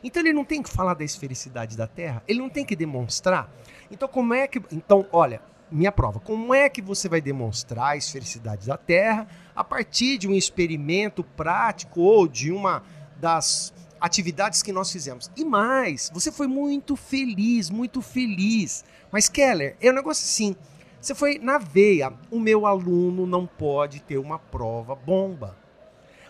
[0.02, 3.52] Então ele não tem que falar da esfericidade da Terra, ele não tem que demonstrar.
[3.92, 7.98] Então como é que, então olha, minha prova, como é que você vai demonstrar a
[7.98, 12.82] esfericidade da Terra a partir de um experimento prático ou de uma
[13.18, 15.30] das atividades que nós fizemos?
[15.36, 18.86] E mais, você foi muito feliz, muito feliz.
[19.12, 20.56] Mas Keller, é um negócio assim,
[21.02, 22.14] você foi na veia.
[22.30, 25.58] O meu aluno não pode ter uma prova bomba.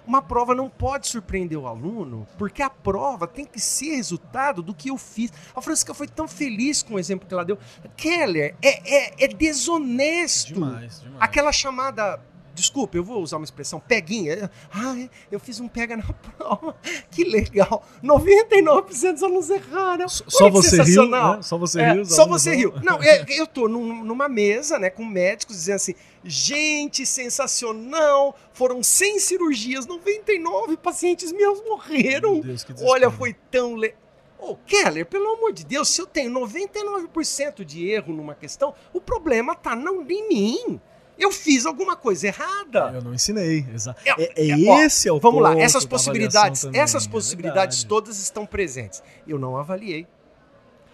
[0.08, 4.74] Uma prova não pode surpreender o aluno, porque a prova tem que ser resultado do
[4.74, 5.32] que eu fiz.
[5.56, 7.58] A Francisca foi tão feliz com o exemplo que ela deu.
[7.96, 10.56] Keller, é, é, é desonesto.
[10.56, 11.22] Demais, demais.
[11.22, 12.20] Aquela chamada.
[12.62, 14.50] Desculpa, eu vou usar uma expressão, peguinha.
[14.72, 14.96] Ah,
[15.32, 16.04] eu fiz um pega na
[16.38, 16.76] prova.
[17.10, 17.84] Que legal.
[18.04, 20.08] 99% dos alunos erraram.
[20.08, 21.40] Só você riu, né?
[21.42, 22.06] Só você É, riu.
[22.06, 22.58] só você não.
[22.58, 22.74] riu.
[22.84, 28.84] Não, é, eu tô num- numa mesa, né, com médicos dizendo assim: gente, sensacional, foram
[28.84, 32.34] 100 cirurgias, 99 pacientes meus morreram.
[32.36, 32.66] Meu Deus.
[32.84, 33.76] Olha, foi tão.
[33.76, 33.94] Le...
[34.38, 39.00] Ô, Keller, pelo amor de Deus, se eu tenho 99% de erro numa questão, o
[39.00, 40.82] problema tá não em mim.
[41.22, 42.92] Eu fiz alguma coisa errada.
[42.96, 43.64] Eu não ensinei.
[43.72, 46.82] Exa É, é, é é, ó, esse é o Vamos lá, essas da possibilidades, também,
[46.82, 47.88] essas é possibilidades verdade.
[47.88, 49.04] todas estão presentes.
[49.28, 50.08] Eu não avaliei.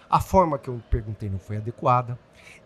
[0.09, 2.19] A forma que eu perguntei não foi adequada.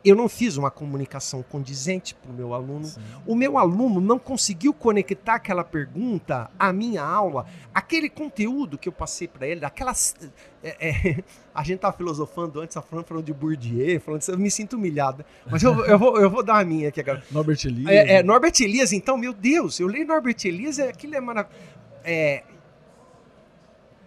[0.03, 2.85] Eu não fiz uma comunicação condizente para o meu aluno.
[2.85, 3.01] Sim.
[3.25, 8.91] O meu aluno não conseguiu conectar aquela pergunta à minha aula, aquele conteúdo que eu
[8.91, 10.15] passei para ele, aquelas.
[10.63, 14.39] é, é, a gente estava filosofando antes, a Fran falando de Bourdieu, falando isso, eu
[14.39, 15.23] me sinto humilhada.
[15.45, 17.23] Mas eu, eu, vou, eu vou dar a minha aqui agora.
[17.29, 17.89] Norbert Elias.
[17.89, 21.61] É, é, Norbert Elias, então, meu Deus, eu leio Norbert Elias, é, aquilo é maravilhoso.
[22.03, 22.43] É,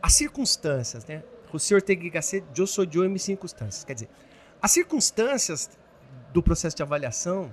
[0.03, 1.23] as circunstâncias, né?
[1.53, 3.85] O senhor tem que ser, eu sou de em circunstâncias.
[3.85, 4.09] Quer dizer,
[4.61, 5.71] as circunstâncias
[6.33, 7.51] do processo de avaliação,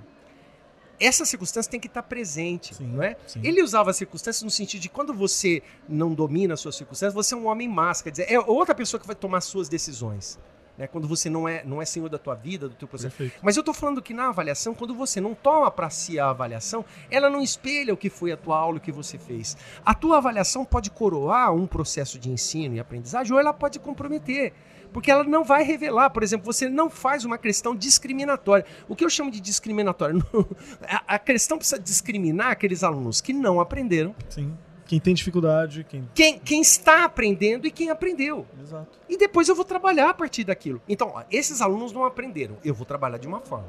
[1.00, 3.16] essa circunstância tem que estar presente, Sim, não é?
[3.26, 3.40] sim.
[3.42, 7.34] Ele usava as circunstâncias no sentido de quando você não domina as suas circunstâncias, você
[7.34, 7.68] é um homem
[8.10, 10.38] dizer, é outra pessoa que vai tomar suas decisões.
[10.76, 10.86] Né?
[10.86, 13.16] Quando você não é, não é senhor da tua vida, do teu processo.
[13.16, 13.40] Perfeito.
[13.42, 16.84] Mas eu tô falando que na avaliação, quando você não toma para si a avaliação,
[17.10, 19.56] ela não espelha o que foi a tua aula, o que você fez.
[19.84, 24.52] A tua avaliação pode coroar um processo de ensino e aprendizagem, ou ela pode comprometer.
[24.92, 28.66] Porque ela não vai revelar, por exemplo, você não faz uma questão discriminatória.
[28.88, 30.14] O que eu chamo de discriminatória?
[31.06, 34.56] A, questão precisa discriminar aqueles alunos que não aprenderam, Sim.
[34.84, 36.06] Quem tem dificuldade, quem.
[36.14, 38.46] quem, quem está aprendendo e quem aprendeu.
[38.60, 38.98] Exato.
[39.08, 40.82] E depois eu vou trabalhar a partir daquilo.
[40.86, 43.68] Então, ó, esses alunos não aprenderam, eu vou trabalhar de uma forma.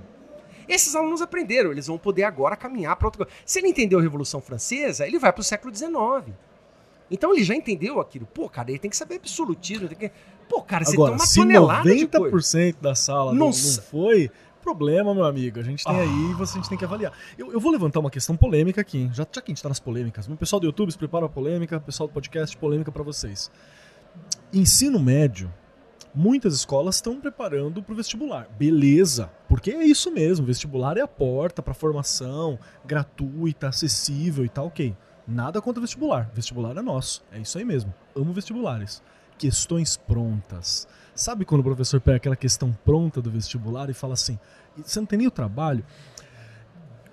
[0.67, 3.39] Esses alunos aprenderam, eles vão poder agora caminhar para outra coisa.
[3.45, 6.36] Se ele entendeu a Revolução Francesa, ele vai para o século XIX.
[7.12, 8.25] Então ele já entendeu aquilo.
[8.25, 9.88] Pô, cara, ele tem que saber absolutismo.
[9.88, 10.12] Tem que...
[10.49, 12.58] Pô, cara, você Agora, tem uma se tonelada de coisa.
[12.58, 14.29] 90% da sala não, Não foi,
[14.62, 15.60] problema, meu amigo.
[15.60, 16.01] A gente tem Ah.
[16.01, 17.12] aí e você- a gente tem que avaliar.
[17.38, 19.79] Eu, eu vou levantar uma questão polêmica aqui, já, já que a gente tá nas
[19.79, 20.27] polêmicas.
[20.27, 23.51] O pessoal do YouTube se prepara a polêmica, o pessoal do podcast, polêmica pra vocês.
[24.51, 25.51] Ensino médio,
[26.15, 28.47] Muitas escolas estão preparando para o vestibular.
[28.56, 30.45] Beleza, porque é isso mesmo.
[30.45, 34.95] Vestibular é a porta para formação gratuita, acessível e tal, ok.
[35.27, 36.29] Nada contra vestibular.
[36.32, 37.23] Vestibular é nosso.
[37.32, 37.91] É isso aí mesmo.
[38.15, 39.01] Amo vestibulares.
[39.37, 40.87] Questões prontas.
[41.15, 44.39] Sabe quando o professor pega aquela questão pronta do vestibular e fala assim:
[44.83, 45.83] você não tem nem o trabalho?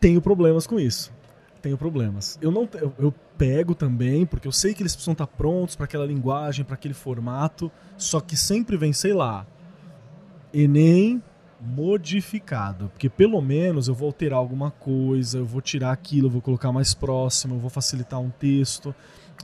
[0.01, 1.13] Tenho problemas com isso.
[1.61, 2.39] Tenho problemas.
[2.41, 5.85] Eu não eu, eu pego também, porque eu sei que eles precisam estar prontos para
[5.85, 9.47] aquela linguagem, para aquele formato, só que sempre vem, sei lá,
[10.53, 11.23] Enem
[11.61, 16.41] modificado, porque pelo menos eu vou alterar alguma coisa, eu vou tirar aquilo, eu vou
[16.41, 18.95] colocar mais próximo, eu vou facilitar um texto.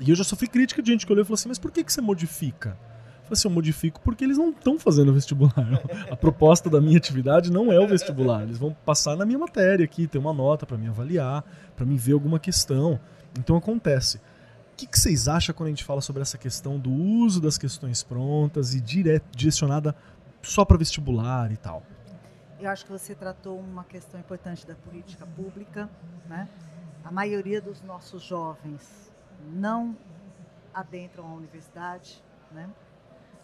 [0.01, 1.83] E eu já sofri crítica de gente que olhou e falou assim: "Mas por que
[1.83, 2.77] que você modifica?"
[3.27, 5.83] Eu falei assim, eu modifico porque eles não estão fazendo vestibular.
[6.09, 8.45] A proposta da minha atividade não é o vestibular.
[8.45, 11.99] Eles vão passar na minha matéria aqui, ter uma nota para me avaliar, para me
[11.99, 13.01] ver alguma questão.
[13.37, 14.19] Então acontece.
[14.19, 17.59] O que, que, vocês acham quando a gente fala sobre essa questão do uso das
[17.59, 19.97] questões prontas e dire direcionada
[20.41, 21.83] só para vestibular e tal?
[22.61, 25.91] Eu acho que você tratou uma questão importante da política pública.
[26.29, 26.49] Né?
[27.05, 29.06] A maioria dos nossos jovens
[29.45, 29.97] não
[30.73, 32.23] adentram a universidade,
[32.53, 32.69] né?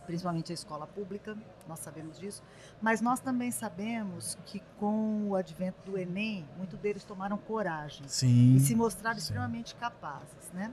[0.07, 1.37] principalmente a escola pública,
[1.68, 2.42] nós sabemos disso,
[2.81, 8.57] mas nós também sabemos que com o advento do Enem, muitos deles tomaram coragem sim,
[8.57, 9.22] e se mostraram sim.
[9.22, 10.72] extremamente capazes, né?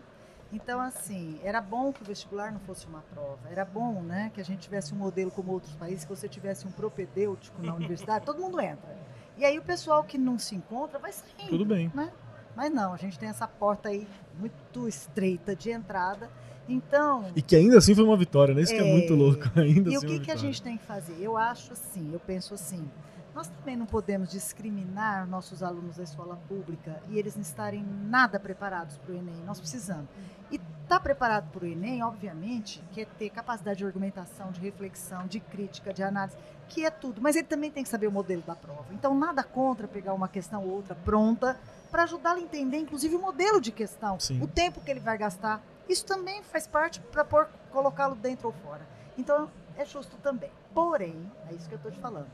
[0.51, 4.41] Então, assim, era bom que o vestibular não fosse uma prova, era bom, né, que
[4.41, 8.25] a gente tivesse um modelo como outros países, que você tivesse um propedêutico na universidade,
[8.25, 8.97] todo mundo entra.
[9.37, 11.49] E aí o pessoal que não se encontra vai saindo.
[11.49, 11.91] Tudo bem.
[11.93, 12.11] Né?
[12.55, 14.07] Mas não, a gente tem essa porta aí
[14.39, 16.29] muito estreita de entrada
[16.69, 17.31] então.
[17.35, 18.61] E que ainda assim foi uma vitória, né?
[18.61, 19.43] Isso é, que é muito louco.
[19.59, 21.17] Ainda e assim o que, que a gente tem que fazer?
[21.19, 22.87] Eu acho assim, eu penso assim.
[23.33, 28.39] Nós também não podemos discriminar nossos alunos da escola pública e eles não estarem nada
[28.39, 29.35] preparados para o Enem.
[29.45, 30.07] Nós precisamos.
[30.51, 35.27] E estar tá preparado para o Enem, obviamente, quer ter capacidade de argumentação, de reflexão,
[35.27, 36.35] de crítica, de análise,
[36.67, 37.21] que é tudo.
[37.21, 38.87] Mas ele também tem que saber o modelo da prova.
[38.91, 41.57] Então, nada contra pegar uma questão ou outra pronta
[41.89, 44.41] para ajudá-lo a entender, inclusive, o modelo de questão, Sim.
[44.41, 47.25] o tempo que ele vai gastar, isso também faz parte para
[47.71, 48.87] colocá-lo dentro ou fora.
[49.17, 50.51] Então, é justo também.
[50.73, 52.27] Porém, é isso que eu estou te falando.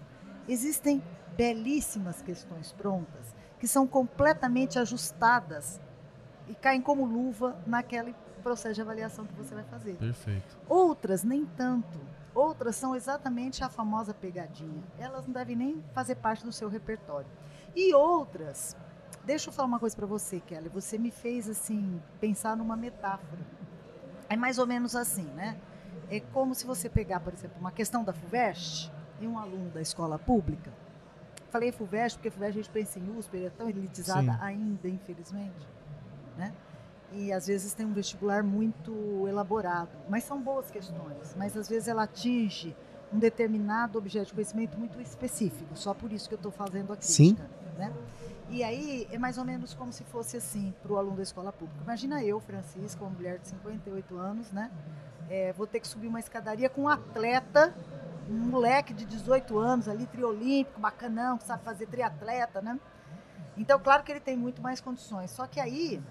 [0.48, 1.02] Existem
[1.36, 5.80] belíssimas questões prontas que são completamente ajustadas
[6.48, 8.14] e caem como luva naquele
[8.44, 9.96] processo de avaliação que você vai fazer.
[9.96, 10.58] Perfeito.
[10.70, 12.00] Outras, nem tanto.
[12.34, 14.84] Outras são exatamente a famosa pegadinha.
[15.00, 17.28] Elas não devem nem fazer parte do seu repertório.
[17.76, 18.76] E outras
[19.26, 20.70] Deixa eu falar uma coisa para você, Kelly.
[20.70, 23.42] Você me fez assim pensar numa metáfora.
[24.30, 25.58] É mais ou menos assim, né?
[26.10, 29.82] É como se você pegar, por exemplo, uma questão da FUVEST e um aluno da
[29.82, 30.72] escola pública.
[31.50, 34.38] Falei FUVEST porque FUVEST a gente pensa em USP, é tão elitizada Sim.
[34.42, 35.68] ainda, infelizmente,
[36.38, 36.54] né?
[37.12, 41.34] E às vezes tem um vestibular muito elaborado, mas são boas questões.
[41.36, 42.76] Mas às vezes ela atinge
[43.12, 45.76] um determinado objeto de conhecimento muito específico.
[45.76, 47.38] Só por isso que eu estou fazendo a crítica, Sim.
[47.78, 47.92] né?
[48.50, 51.52] E aí é mais ou menos como se fosse assim para o aluno da escola
[51.52, 51.82] pública.
[51.84, 54.72] Imagina eu, Francisca, uma mulher de 58 anos, né?
[55.30, 57.74] É, vou ter que subir uma escadaria com um atleta,
[58.30, 62.80] um moleque de 18 anos ali, triolímpico, bacanão, que sabe fazer triatleta, né?
[63.58, 65.32] Então, claro que ele tem muito mais condições.
[65.32, 66.02] Só que aí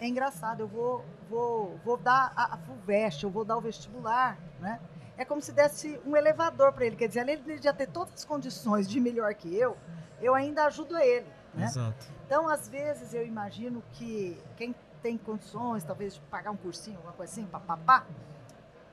[0.00, 4.38] é engraçado, eu vou, vou, vou dar a, a FUVEST, eu vou dar o vestibular,
[4.58, 4.80] né?
[5.16, 6.96] É como se desse um elevador para ele.
[6.96, 9.76] Quer dizer, além de já ter todas as condições de melhor que eu,
[10.20, 11.26] eu ainda ajudo ele.
[11.54, 11.64] Né?
[11.64, 12.06] Exato.
[12.26, 17.14] Então, às vezes, eu imagino que quem tem condições, talvez, de pagar um cursinho, alguma
[17.14, 18.06] coisa assim, papapá,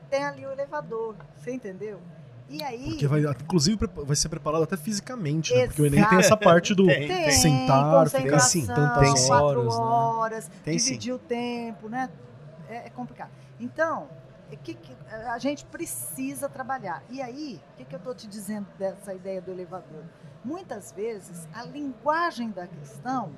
[0.09, 1.99] tem ali o elevador, você entendeu?
[2.49, 2.91] E aí.
[2.91, 5.67] Porque vai, inclusive, vai ser preparado até fisicamente, né?
[5.67, 9.27] Porque o Enem tem essa parte do Tem, tem, sentar, ficar assim, tantas tem sim.
[9.27, 9.77] quatro horas.
[9.77, 9.83] Né?
[9.83, 10.85] horas, Tem sim.
[10.91, 12.09] dividir o tempo, né?
[12.69, 13.31] É, é complicado.
[13.59, 14.07] Então,
[14.55, 17.03] que, que a gente precisa trabalhar.
[17.09, 20.03] E aí, o que, que eu estou te dizendo dessa ideia do elevador?
[20.45, 23.31] Muitas vezes, a linguagem da questão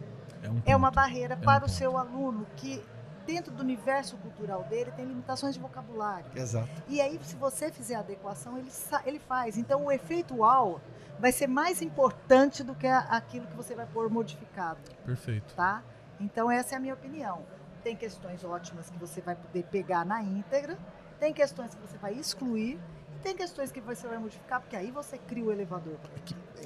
[0.43, 1.71] É, um é uma barreira É um para o ponto.
[1.71, 2.83] seu aluno que,
[3.25, 6.29] dentro do universo cultural dele, tem limitações de vocabulário.
[6.35, 6.69] Exato.
[6.87, 8.69] E aí, se você fizer a adequação, ele,
[9.05, 9.57] ele faz.
[9.57, 10.79] Então, o efeito UAU
[11.19, 15.53] vai ser mais importante do que aquilo que você vai pôr modificado, Perfeito.
[15.55, 15.81] tá?
[16.19, 17.41] Então, essa é a minha opinião.
[17.83, 20.77] Tem questões ótimas que você vai poder pegar na íntegra,
[21.19, 22.79] tem questões que você vai excluir,
[23.15, 25.97] e tem questões que você vai modificar, porque aí você cria o elevador.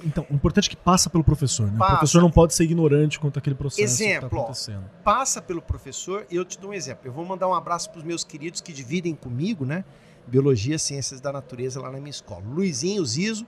[0.04, 1.78] Então, o importante é que passa pelo professor, né?
[1.78, 1.94] Passa.
[1.94, 4.40] O professor não pode ser ignorante quanto àquele processo que Exemplo, está ó.
[4.40, 4.84] acontecendo.
[5.02, 7.06] Passa pelo professor e eu te dou um exemplo.
[7.06, 9.84] Eu vou mandar um abraço para os meus queridos que dividem comigo, né?
[10.26, 12.42] Biologia, Ciências da Natureza lá na minha escola.
[12.46, 13.46] Luizinho Zizo,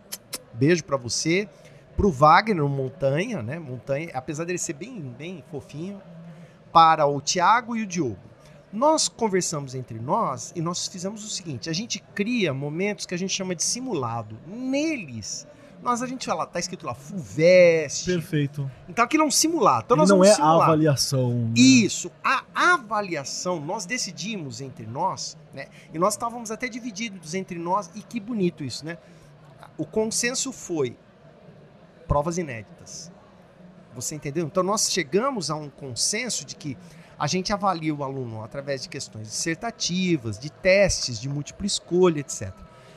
[0.53, 1.49] beijo para você.
[1.97, 3.59] Pro Wagner o Montanha, né?
[3.59, 6.01] Montanha, apesar dele ser bem, bem fofinho.
[6.73, 8.19] Para o Tiago e o Diogo.
[8.77, 13.17] Nós conversamos entre nós e nós fizemos o seguinte: a gente cria momentos que a
[13.17, 14.39] gente chama de simulado.
[14.47, 15.49] Neles,
[15.83, 18.05] nós a gente fala, tá escrito lá FUVEST.
[18.05, 18.71] Perfeito.
[18.87, 19.85] Então aquilo é um simulado.
[19.87, 20.69] Então nós não é simular.
[20.69, 21.33] avaliação.
[21.33, 21.53] né?
[21.57, 25.69] Isso, a avaliação, nós decidimos entre nós, né?
[25.95, 28.99] E nós estávamos até divididos entre nós, e que bonito isso, né?
[29.79, 30.95] O consenso foi
[32.07, 33.11] provas inéditas.
[33.95, 34.45] Você entendeu?
[34.45, 36.77] Então nós chegamos a um consenso de que
[37.19, 42.53] a gente avalia o aluno através de questões dissertativas, de testes de múltipla escolha, etc.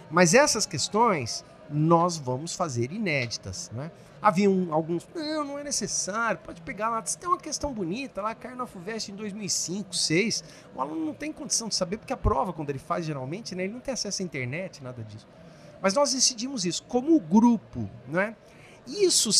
[0.09, 3.91] Mas essas questões nós vamos fazer inéditas, né?
[4.21, 8.21] Havia um- alguns, não, não é necessário, pode pegar lá, se tem uma questão bonita
[8.21, 10.43] lá, caiu na FUVEST em 2005, 2006,
[10.75, 13.63] o aluno não tem condição de saber, porque a prova, quando ele faz geralmente, né,
[13.63, 15.25] ele não tem acesso à internet, nada disso.
[15.81, 18.35] Mas nós decidimos isso como grupo, né?
[18.85, 19.31] Isso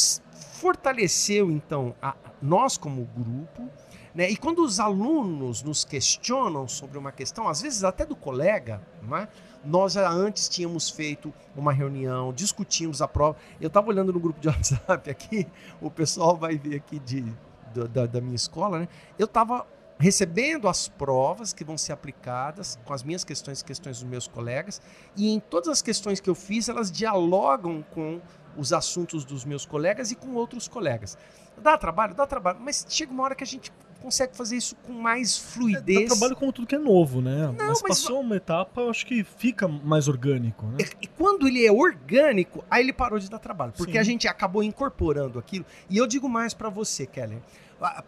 [0.53, 3.69] fortaleceu, então, a- nós como grupo,
[4.19, 4.29] né?
[4.29, 8.81] E quando os alunos nos questionam sobre uma questão, às vezes até do colega,
[9.13, 9.27] é?
[9.63, 13.37] nós já antes tínhamos feito uma reunião, discutimos a prova.
[13.61, 15.47] Eu estava olhando no grupo de WhatsApp aqui,
[15.79, 17.33] o pessoal vai ver aqui de,
[17.73, 18.89] da, da minha escola, né?
[19.17, 19.65] Eu estava
[19.97, 24.27] recebendo as provas que vão ser aplicadas com as minhas questões e questões dos meus
[24.27, 24.81] colegas,
[25.15, 28.19] e em todas as questões que eu fiz, elas dialogam com
[28.57, 31.17] os assuntos dos meus colegas e com outros colegas.
[31.57, 32.13] Dá trabalho?
[32.13, 33.71] Dá trabalho, mas chega uma hora que a gente
[34.01, 36.01] consegue fazer isso com mais É, fluidez.
[36.09, 37.47] dá trabalho como tudo que é novo, né?
[37.57, 40.77] mas, mas- passou uma etapa, eu acho que fica mais orgânico, né?
[41.01, 43.97] E quando ele é orgânico, aí ele parou de dar trabalho, porque Sim.
[43.97, 45.65] a gente acabou incorporando aquilo.
[45.89, 47.39] E eu digo mais pra você, Keller.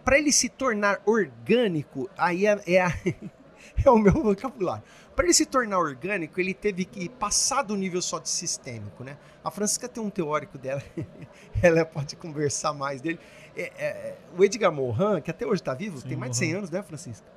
[0.03, 2.93] Para ele se tornar orgânico, aí é, é, a-
[3.85, 4.83] é o meu vocabulário.
[5.15, 9.17] Para ele se tornar orgânico, ele teve que passar do nível só de sistêmico, né?
[9.43, 10.81] A Francisca tem um teórico dela,
[11.61, 13.19] ela pode conversar mais dele.
[13.55, 16.47] É, é, o Edgar Morin, que até hoje está vivo, Sim, tem mais de 100
[16.47, 16.57] Morin.
[16.59, 17.27] anos, né, Francisca?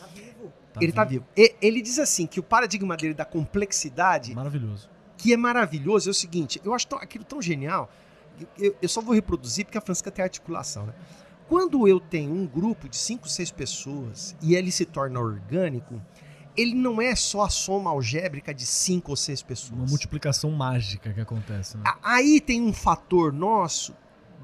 [0.00, 0.52] Tá vivo?
[0.80, 1.24] ele tá vivo.
[1.36, 4.88] E- ele diz assim que o paradigma dele da complexidade Maravilhoso.
[5.16, 7.90] que é maravilhoso é o seguinte: eu acho tão- aquilo tão genial,
[8.58, 10.94] eu, eu só vou reproduzir porque a Francisca tem articulação, né?
[11.48, 16.00] Quando eu tenho um grupo de cinco, seis pessoas e ele se torna orgânico,
[16.56, 19.78] ele não é só a soma algébrica de cinco ou seis pessoas.
[19.78, 21.84] Uma multiplicação mágica que acontece, né?
[22.02, 23.94] Aí tem um fator nosso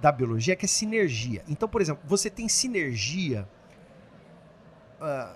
[0.00, 1.42] da biologia que é sinergia.
[1.48, 3.48] Então, por exemplo, você tem sinergia.
[5.00, 5.34] ah,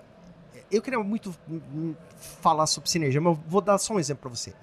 [0.71, 1.95] eu queria muito hum, hum,
[2.41, 4.53] falar sobre sinergia, mas vou dar só um exemplo para você.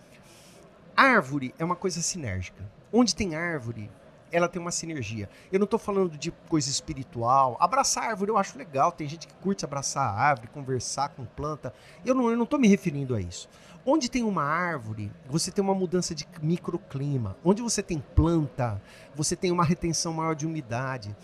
[0.96, 2.68] Árvore é uma coisa sinérgica.
[2.92, 3.88] Onde tem árvore,
[4.32, 5.28] ela tem uma sinergia.
[5.52, 7.56] Eu não estou falando de coisa espiritual.
[7.60, 8.92] Abraçar árvore eu acho legal.
[8.92, 11.72] Tem gente que curte abraçar a árvore, conversar com planta.
[12.04, 13.48] Eu não, eu não tô me referindo a isso.
[13.84, 17.36] Onde tem uma árvore, você tem uma mudança de microclima.
[17.42, 18.80] Onde você tem planta,
[19.14, 21.16] você tem uma retenção maior de umidade.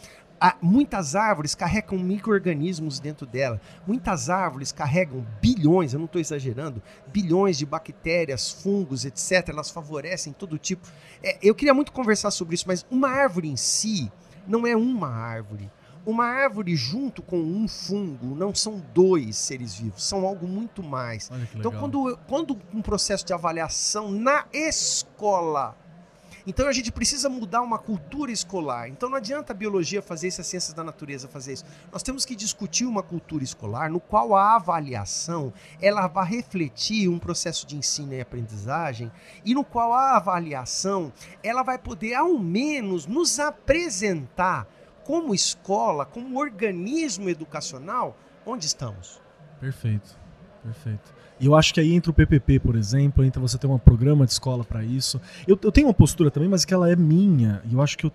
[0.49, 3.61] Ah, muitas árvores carregam micro-organismos dentro dela.
[3.85, 9.49] Muitas árvores carregam bilhões, eu não estou exagerando, bilhões de bactérias, fungos, etc.
[9.49, 10.87] Elas favorecem todo tipo.
[11.21, 14.09] É, eu queria muito conversar sobre isso, mas uma árvore em si
[14.47, 15.69] não é uma árvore.
[16.07, 21.29] Uma árvore junto com um fungo não são dois seres vivos, são algo muito mais.
[21.57, 25.77] Então, quando, quando um processo de avaliação na escola.
[26.47, 28.89] Então, a gente precisa mudar uma cultura escolar.
[28.89, 31.65] Então, não adianta a biologia fazer isso, as ciências da natureza fazer isso.
[31.93, 37.19] Nós temos que discutir uma cultura escolar no qual a avaliação ela vai refletir um
[37.19, 39.11] processo de ensino e aprendizagem
[39.45, 44.69] e no qual a avaliação ela vai poder, ao menos, nos apresentar
[45.05, 49.21] como escola, como organismo educacional, onde estamos.
[49.61, 50.19] Perfeito,
[50.63, 51.16] perfeito.
[51.39, 54.25] E eu acho que aí entra o PPP, por exemplo, entra você ter um programa
[54.25, 55.21] de escola para isso.
[55.47, 58.07] Eu, eu tenho uma postura também, mas que ela é minha, e eu acho que
[58.07, 58.13] eu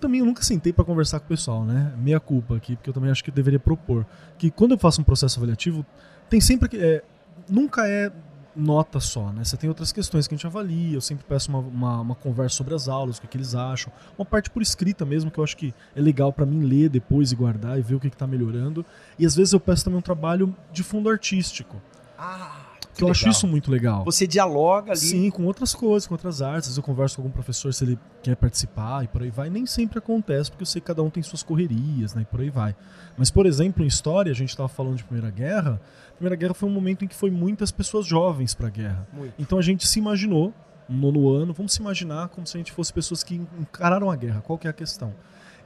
[0.00, 1.92] também eu nunca sentei para conversar com o pessoal, né?
[1.98, 5.00] Meia culpa aqui, porque eu também acho que eu deveria propor que quando eu faço
[5.00, 5.84] um processo avaliativo,
[6.30, 7.02] tem sempre que é,
[7.48, 8.12] nunca é
[8.54, 9.44] nota só, né?
[9.44, 12.56] Você tem outras questões que a gente avalia, eu sempre peço uma, uma, uma conversa
[12.56, 15.44] sobre as aulas, o que, que eles acham, uma parte por escrita mesmo, que eu
[15.44, 18.16] acho que é legal para mim ler depois e guardar e ver o que, que
[18.16, 18.84] tá melhorando.
[19.18, 21.80] E às vezes eu peço também um trabalho de fundo artístico,
[22.18, 24.04] Ah, que eu acho isso muito legal.
[24.04, 25.00] Você dialoga ali.
[25.00, 26.62] Sim, com outras coisas, com outras artes.
[26.62, 29.48] Às vezes eu converso com algum professor se ele quer participar e por aí vai.
[29.48, 32.22] Nem sempre acontece, porque eu sei que cada um tem suas correrias, né?
[32.22, 32.74] E por aí vai.
[33.16, 35.80] Mas, por exemplo, em história, a gente estava falando de Primeira Guerra.
[36.10, 39.06] A Primeira Guerra foi um momento em que foi muitas pessoas jovens para a guerra.
[39.12, 39.34] Muito.
[39.38, 40.52] Então a gente se imaginou,
[40.88, 44.16] no nono ano, vamos se imaginar como se a gente fosse pessoas que encararam a
[44.16, 44.40] guerra.
[44.40, 45.14] Qual que é a questão?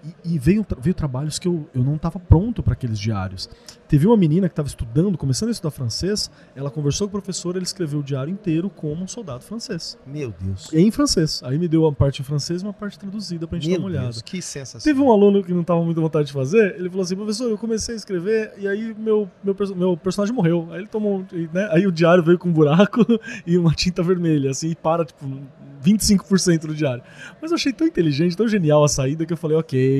[0.04, 3.48] E, e veio, veio trabalhos que eu, eu não estava pronto para aqueles diários.
[3.86, 7.54] Teve uma menina que estava estudando, começando a estudar francês, ela conversou com o professor,
[7.54, 9.98] ele escreveu o diário inteiro como um soldado francês.
[10.06, 10.72] Meu Deus.
[10.72, 11.42] Em francês.
[11.44, 13.82] Aí me deu uma parte em francês e uma parte traduzida pra gente Meu dar
[13.82, 14.06] uma olhada.
[14.06, 14.80] Deus, que sensação.
[14.80, 17.50] Teve um aluno que não tava muito à vontade de fazer, ele falou assim, professor,
[17.50, 20.68] eu comecei a escrever e aí meu, meu, meu personagem morreu.
[20.70, 23.04] Aí ele tomou, né, aí o diário veio com um buraco
[23.46, 25.26] e uma tinta vermelha, assim, e para, tipo,
[25.84, 27.02] 25% do diário.
[27.40, 29.91] Mas eu achei tão inteligente, tão genial a saída que eu falei, ok,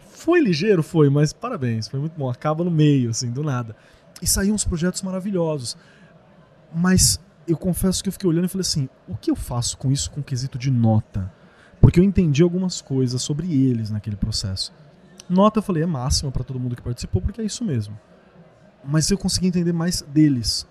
[0.00, 2.30] foi ligeiro, foi, mas parabéns, foi muito bom.
[2.30, 3.74] Acaba no meio, assim, do nada.
[4.20, 5.76] E saíram uns projetos maravilhosos.
[6.74, 9.90] Mas eu confesso que eu fiquei olhando e falei assim, o que eu faço com
[9.90, 11.32] isso com quesito de nota?
[11.80, 14.72] Porque eu entendi algumas coisas sobre eles naquele processo.
[15.28, 17.98] Nota eu falei é máxima para todo mundo que participou, porque é isso mesmo.
[18.84, 20.66] Mas eu consegui entender mais deles.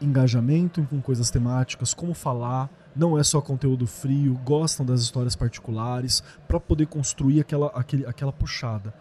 [0.00, 6.22] Engajamento com coisas temáticas, como falar, não é só conteúdo frio, gostam das histórias particulares,
[6.46, 8.92] para poder construir aquela, aquele, aquela puxada.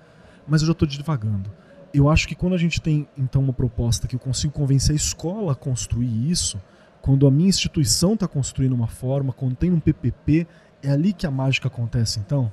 [0.48, 1.52] Mas eu já estou divagando.
[1.94, 4.96] Eu acho que quando a gente tem então uma proposta que eu consigo convencer a
[4.96, 6.62] escola a construir isso,
[7.02, 10.48] quando a minha instituição está construindo uma forma, quando tem um PPP,
[10.82, 12.52] é ali que a mágica acontece então?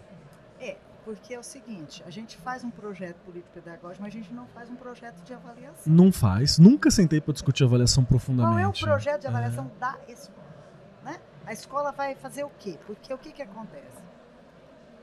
[1.03, 4.47] É, porque é o seguinte, a gente faz um projeto político-pedagógico, mas a gente não
[4.49, 5.93] faz um projeto de avaliação.
[5.93, 6.59] Não faz.
[6.59, 8.55] Nunca sentei para discutir avaliação profundamente.
[8.57, 9.31] Qual é o projeto de É.
[9.31, 10.43] avaliação da escola?
[11.05, 11.21] Né?
[11.45, 12.79] A escola vai fazer o quê?
[12.87, 14.03] Porque o que, que acontece?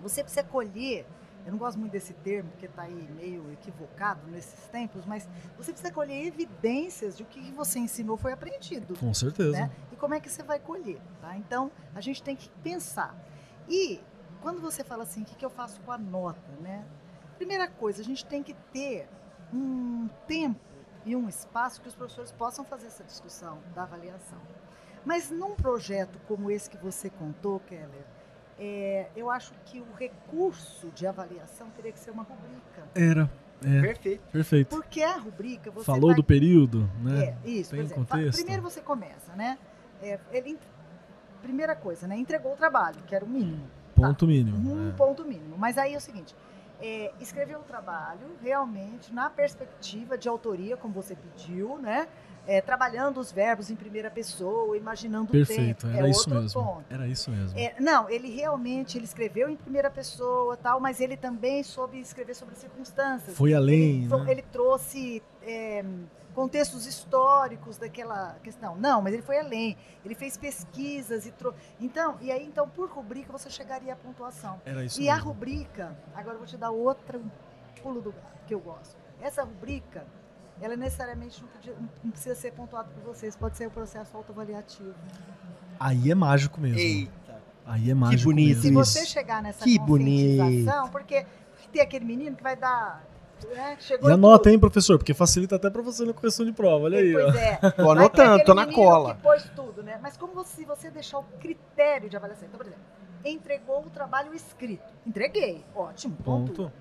[0.02, 1.06] Você precisa colher,
[1.46, 5.28] eu não gosto muito desse termo, porque está aí meio equivocado nesses tempos, mas
[5.58, 8.96] você precisa colher evidências de o que que você ensinou foi aprendido.
[8.98, 9.52] Com certeza.
[9.52, 9.72] né?
[9.92, 11.36] E como é que você vai colher, tá?
[11.36, 13.14] Então, a gente tem que pensar.
[13.68, 14.00] E
[14.42, 16.86] quando você fala assim, o que, que eu faço com a nota, né?
[17.38, 19.08] Primeira coisa, a gente tem que ter
[19.54, 20.60] um tempo
[21.06, 24.40] e um espaço que os professores possam fazer essa discussão da avaliação.
[25.06, 28.06] Mas num projeto como esse que você contou, Keller,
[28.60, 32.84] é, eu acho que o recurso de avaliação teria que ser uma rubrica.
[32.94, 33.32] Era.
[33.64, 34.22] É, Perfeito.
[34.32, 34.70] perfeito.
[34.70, 37.36] Porque a rubrica você Falou vai do período, né?
[37.44, 38.06] é, isso, Tem por exemplo.
[38.06, 38.38] contexto?
[38.38, 39.58] Primeiro você começa, né?
[40.02, 40.58] É, ele,
[41.42, 42.16] primeira coisa, né?
[42.18, 43.70] Entregou o trabalho, que era o mínimo.
[44.00, 44.58] Ponto mínimo.
[44.58, 44.92] Um é.
[44.94, 45.58] ponto mínimo.
[45.58, 46.36] Mas aí é o seguinte:
[46.82, 52.08] é, escreveu o trabalho realmente na perspectiva de autoria, como você pediu, né?
[52.48, 55.98] É, trabalhando os verbos em primeira pessoa, imaginando Perfeito, o tempo.
[55.98, 56.64] era é isso mesmo.
[56.64, 56.86] ponto.
[56.90, 57.60] Era isso mesmo.
[57.60, 62.34] É, não, ele realmente ele escreveu em primeira pessoa, tal, mas ele também soube escrever
[62.34, 63.38] sobre circunstâncias.
[63.38, 64.32] Foi além, ele, né?
[64.32, 65.84] ele trouxe é,
[66.40, 68.76] contextos históricos daquela questão.
[68.78, 69.76] Não, mas ele foi além.
[70.06, 71.54] Ele fez pesquisas e trou...
[71.82, 74.62] então e aí então por rubrica você chegaria à pontuação.
[74.66, 75.30] Era isso e a mesmo.
[75.32, 77.22] rubrica, agora eu vou te dar outro
[77.84, 78.96] pulo do gato que eu gosto.
[79.22, 80.06] Essa rubrica,
[80.62, 84.96] ela necessariamente não, podia- não precisa ser pontuada por vocês, pode ser o processo autoavaliativo.
[85.78, 86.80] Aí é mágico mesmo.
[86.80, 87.42] Eita.
[87.66, 88.82] Aí é mágico bonito Se mesmo.
[88.82, 88.94] isso.
[88.94, 91.26] você chegar nessa Que conscientização, porque
[91.74, 93.04] tem aquele menino que vai dar.
[93.80, 94.54] Chegou E anota, tudo.
[94.54, 96.86] hein, professor, porque facilita até pra você na correção de prova.
[96.86, 97.24] Olha aí, ó.
[97.32, 97.56] Pois é.
[97.72, 99.16] Tô anotando, tô na cola.
[99.16, 100.00] Que pôs tudo, né?
[100.02, 102.48] Mas como você, se você deixar o critério de avaliação.
[102.48, 102.84] Então, por exemplo,
[103.24, 104.94] entregou o trabalho escrito.
[105.06, 105.64] Entreguei.
[105.76, 106.16] Ótimo.
[106.24, 106.52] Ponto.
[106.54, 106.72] Ponto.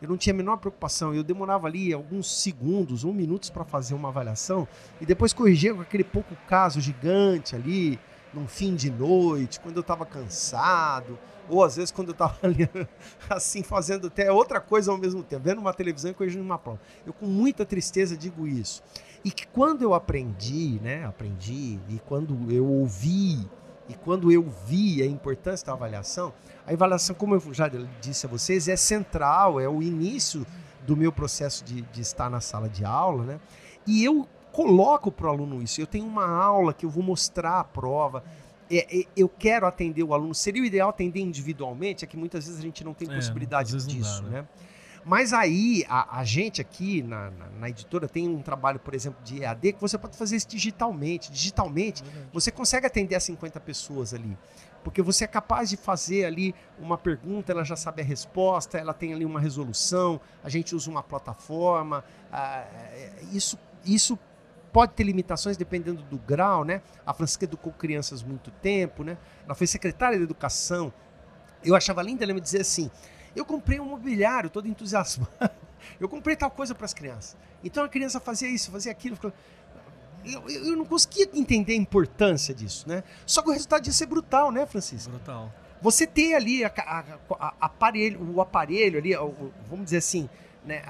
[0.02, 1.14] eu não tinha a menor preocupação.
[1.14, 4.68] Eu demorava ali alguns segundos ou minutos para fazer uma avaliação
[5.02, 8.00] e depois corrigia com aquele pouco caso gigante ali,
[8.34, 11.20] num fim de noite, quando eu estava cansado,
[11.50, 12.70] ou às vezes quando eu estava ali
[13.30, 16.80] assim fazendo até outra coisa ao mesmo tempo, vendo uma televisão e corrigindo uma prova.
[17.06, 18.82] Eu com muita tristeza digo isso.
[19.24, 23.48] E que quando eu aprendi, né, aprendi, e quando eu ouvi,
[23.92, 26.34] e quando eu vi a importância da avaliação,
[26.66, 27.70] a avaliação, como eu já
[28.00, 30.48] disse a vocês, é central, é o início
[30.88, 33.40] do meu processo de, de estar na sala de aula, né?
[33.86, 35.82] E eu coloco para o aluno isso.
[35.82, 38.24] Eu tenho uma aula que eu vou mostrar a prova.
[38.70, 40.34] É, é, eu quero atender o aluno.
[40.34, 43.76] Seria o ideal atender individualmente, é que muitas vezes a gente não tem é, possibilidade
[43.86, 44.42] disso, dá, né?
[44.42, 44.48] né?
[45.04, 49.22] Mas aí, a, a gente aqui na, na, na, editora tem um trabalho, por exemplo,
[49.24, 51.32] de EAD, que você pode fazer isso digitalmente.
[51.32, 54.38] Digitalmente, você consegue atender a 50 pessoas ali.
[54.84, 58.94] Porque você é capaz de fazer ali uma pergunta, ela já sabe a resposta, ela
[58.94, 62.04] tem ali uma resolução, a gente usa uma plataforma.
[62.32, 62.66] Ah,
[63.32, 64.18] isso, isso
[64.72, 66.82] pode ter limitações dependendo do grau, né?
[67.06, 69.18] A Francisca educou crianças muito tempo, né?
[69.46, 70.92] Ela foi secretária de educação.
[71.64, 72.90] Eu achava linda ela me dizer assim:
[73.36, 75.32] eu comprei um mobiliário todo entusiasmado.
[76.00, 77.36] Eu comprei tal coisa para as crianças.
[77.64, 79.18] Então a criança fazia isso, fazia aquilo.
[80.24, 83.04] Eu, eu, não conseguia entender a importância disso, né?
[83.26, 85.10] Só que o resultado ia ser brutal, né, Francisco?
[85.10, 85.52] Brutal.
[85.82, 87.04] Você ter ali a, a,
[87.40, 89.16] a, aparelho, o aparelho ali,
[89.68, 90.30] vamos dizer assim,
[90.64, 90.84] né,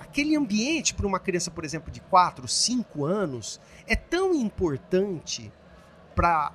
[0.00, 5.52] aquele ambiente para uma criança, por exemplo, de 4, 5 anos, é tão importante
[6.14, 6.52] para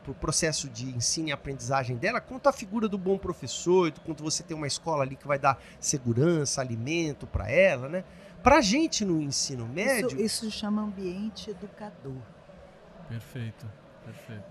[0.00, 4.22] o pro processo de ensino e aprendizagem dela, quanto a figura do bom professor, quanto
[4.22, 8.04] você ter uma escola ali que vai dar segurança, alimento para ela, né?
[8.42, 10.20] Para gente no ensino médio.
[10.20, 12.16] Isso, isso chama ambiente educador.
[13.08, 13.66] Perfeito.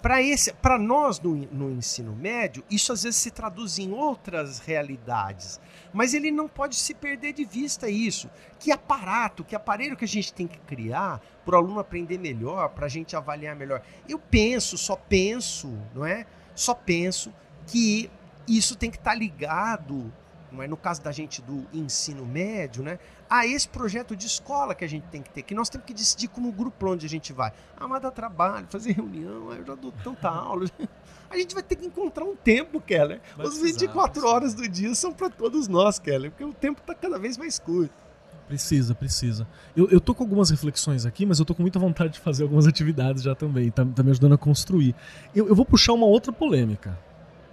[0.01, 5.59] Para nós no, no ensino médio, isso às vezes se traduz em outras realidades,
[5.93, 8.29] mas ele não pode se perder de vista isso.
[8.59, 12.69] Que aparato, que aparelho que a gente tem que criar para o aluno aprender melhor,
[12.69, 13.81] para a gente avaliar melhor.
[14.07, 16.25] Eu penso, só penso, não é?
[16.53, 17.33] Só penso
[17.67, 18.09] que
[18.47, 20.11] isso tem que estar tá ligado
[20.51, 20.67] não é?
[20.67, 22.99] no caso da gente do ensino médio, né?
[23.29, 25.93] a esse projeto de escola que a gente tem que ter, que nós temos que
[25.93, 27.53] decidir como grupo onde a gente vai.
[27.77, 30.65] Ah, mas dá trabalho, fazer reunião, eu já dou tanta aula.
[31.29, 33.21] A gente vai ter que encontrar um tempo, Keller.
[33.37, 36.95] Vai Os 24 horas do dia são para todos nós, Keller, porque o tempo está
[36.95, 37.93] cada vez mais curto.
[38.47, 39.47] Precisa, precisa.
[39.77, 42.41] Eu, eu tô com algumas reflexões aqui, mas eu tô com muita vontade de fazer
[42.41, 43.69] algumas atividades já também.
[43.69, 44.95] Tá, tá me ajudando a construir.
[45.35, 46.97] Eu, eu vou puxar uma outra polêmica.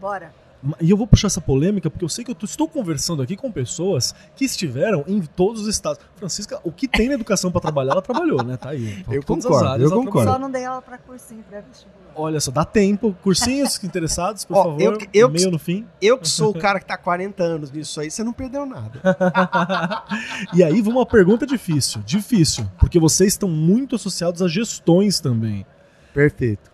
[0.00, 0.32] Bora.
[0.80, 3.50] E eu vou puxar essa polêmica porque eu sei que eu estou conversando aqui com
[3.52, 6.00] pessoas que estiveram em todos os estados.
[6.16, 8.56] Francisca, o que tem na educação para trabalhar, ela trabalhou, né?
[8.56, 9.04] Tá aí.
[9.10, 10.32] Eu concordo, áreas, eu concordo.
[10.32, 11.96] Só não dei ela para cursinho pré-vestibular.
[12.14, 13.14] Olha só, dá tempo.
[13.22, 14.80] Cursinhos interessados, por favor.
[14.80, 15.86] Eu, eu, meio no fim.
[16.00, 18.64] Eu que sou o cara que tá há 40 anos nisso aí, você não perdeu
[18.64, 19.00] nada.
[20.54, 22.02] e aí, vamos uma pergunta difícil.
[22.06, 25.66] Difícil, porque vocês estão muito associados a gestões também.
[26.14, 26.70] Perfeito.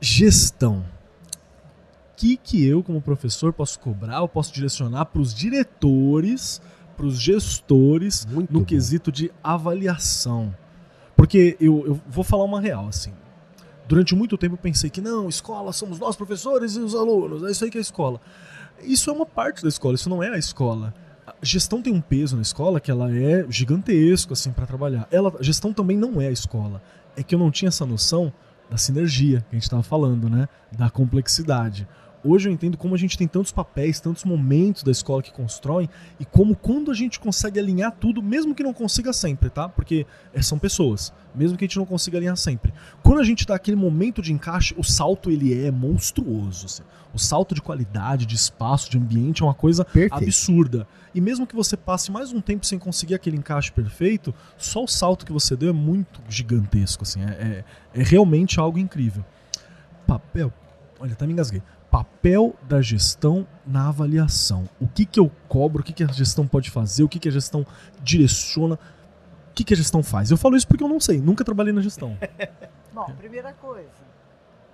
[0.00, 0.84] Gestão
[2.22, 6.62] que, que eu, como professor, posso cobrar, eu posso direcionar para os diretores,
[6.96, 8.64] para os gestores, Muito no bom.
[8.64, 10.54] quesito de avaliação.
[11.16, 13.12] Porque eu, eu vou falar uma real, assim.
[13.88, 17.50] Durante muito tempo eu pensei que não, escola somos nós, professores e os alunos, é
[17.50, 18.20] isso aí que é a escola.
[18.84, 20.94] Isso é uma parte da escola, isso não é a escola.
[21.26, 25.08] A gestão tem um peso na escola que ela é gigantesco assim para trabalhar.
[25.10, 26.80] Ela, a gestão também não é a escola.
[27.16, 28.32] É que eu não tinha essa noção
[28.70, 30.48] da sinergia que a gente estava falando, né?
[30.70, 31.86] Da complexidade
[32.24, 35.88] hoje eu entendo como a gente tem tantos papéis, tantos momentos da escola que constroem
[36.18, 39.68] e como quando a gente consegue alinhar tudo, mesmo que não consiga sempre, tá?
[39.68, 42.72] Porque é, são pessoas, mesmo que a gente não consiga alinhar sempre.
[43.02, 46.66] Quando a gente dá aquele momento de encaixe, o salto ele é monstruoso.
[46.66, 46.82] Assim.
[47.12, 50.14] O salto de qualidade, de espaço, de ambiente é uma coisa perfeito.
[50.14, 50.86] absurda.
[51.14, 54.88] E mesmo que você passe mais um tempo sem conseguir aquele encaixe perfeito, só o
[54.88, 57.02] salto que você deu é muito gigantesco.
[57.02, 57.64] Assim, é,
[57.94, 59.24] é, é realmente algo incrível.
[60.06, 60.52] Papel.
[60.98, 61.62] Olha, até me engasguei
[61.92, 64.66] papel da gestão na avaliação.
[64.80, 67.28] O que, que eu cobro, o que, que a gestão pode fazer, o que, que
[67.28, 67.66] a gestão
[68.00, 70.30] direciona, o que, que a gestão faz.
[70.30, 72.16] Eu falo isso porque eu não sei, nunca trabalhei na gestão.
[72.94, 73.90] Bom, primeira coisa,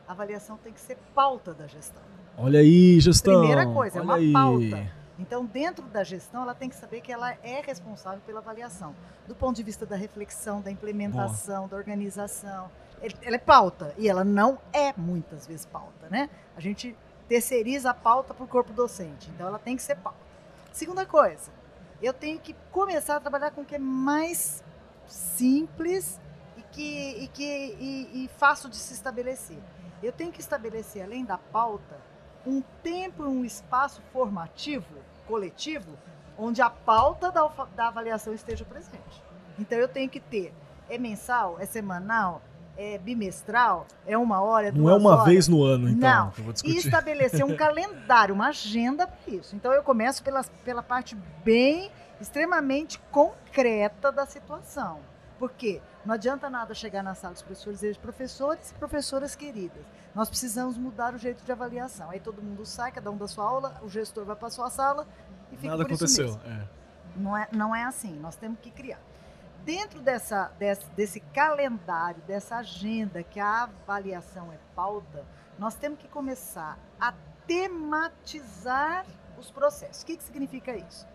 [0.06, 2.02] a avaliação tem que ser pauta da gestão.
[2.36, 3.40] Olha aí, gestão.
[3.40, 4.32] Primeira coisa, é uma aí.
[4.32, 4.98] pauta.
[5.18, 8.94] Então, dentro da gestão, ela tem que saber que ela é responsável pela avaliação,
[9.26, 11.68] do ponto de vista da reflexão, da implementação, Boa.
[11.70, 12.70] da organização.
[13.22, 16.30] Ela é pauta e ela não é muitas vezes pauta, né?
[16.56, 16.96] A gente
[17.28, 19.30] terceiriza a pauta para o corpo docente.
[19.30, 20.18] Então ela tem que ser pauta.
[20.72, 21.50] Segunda coisa,
[22.00, 24.62] eu tenho que começar a trabalhar com o que é mais
[25.06, 26.18] simples
[26.56, 29.58] e que e que e, e fácil de se estabelecer.
[30.02, 32.00] Eu tenho que estabelecer além da pauta
[32.46, 35.98] um tempo um espaço formativo coletivo
[36.38, 39.22] onde a pauta da, da avaliação esteja presente.
[39.58, 40.54] Então eu tenho que ter,
[40.88, 42.40] é mensal, é semanal,
[42.80, 45.24] é bimestral, é uma hora, Não é uma horas.
[45.24, 46.30] vez no ano, então, Não.
[46.30, 49.56] que eu vou E estabelecer um calendário, uma agenda para isso.
[49.56, 55.00] Então eu começo pela, pela parte bem, extremamente concreta da situação.
[55.40, 55.80] Por quê?
[56.04, 59.82] Não adianta nada chegar na sala dos professores e dizer, professores e professoras queridas,
[60.14, 62.10] nós precisamos mudar o jeito de avaliação.
[62.10, 65.04] Aí todo mundo sai, cada um da sua aula, o gestor vai para sua sala
[65.52, 66.26] e fica Nada por isso aconteceu.
[66.26, 66.40] mesmo.
[66.46, 66.68] É.
[67.16, 69.00] Não é, não é assim, nós temos que criar.
[69.68, 75.26] Dentro dessa, desse, desse calendário, dessa agenda que a avaliação é pauta,
[75.58, 77.12] nós temos que começar a
[77.46, 79.04] tematizar
[79.36, 80.02] os processos.
[80.02, 81.06] O que, que significa isso?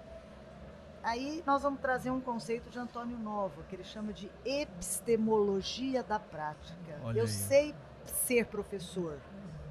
[1.02, 6.20] Aí nós vamos trazer um conceito de Antônio Nova, que ele chama de epistemologia da
[6.20, 7.00] prática.
[7.04, 7.28] Olha Eu aí.
[7.28, 7.76] sei
[8.06, 9.18] ser professor,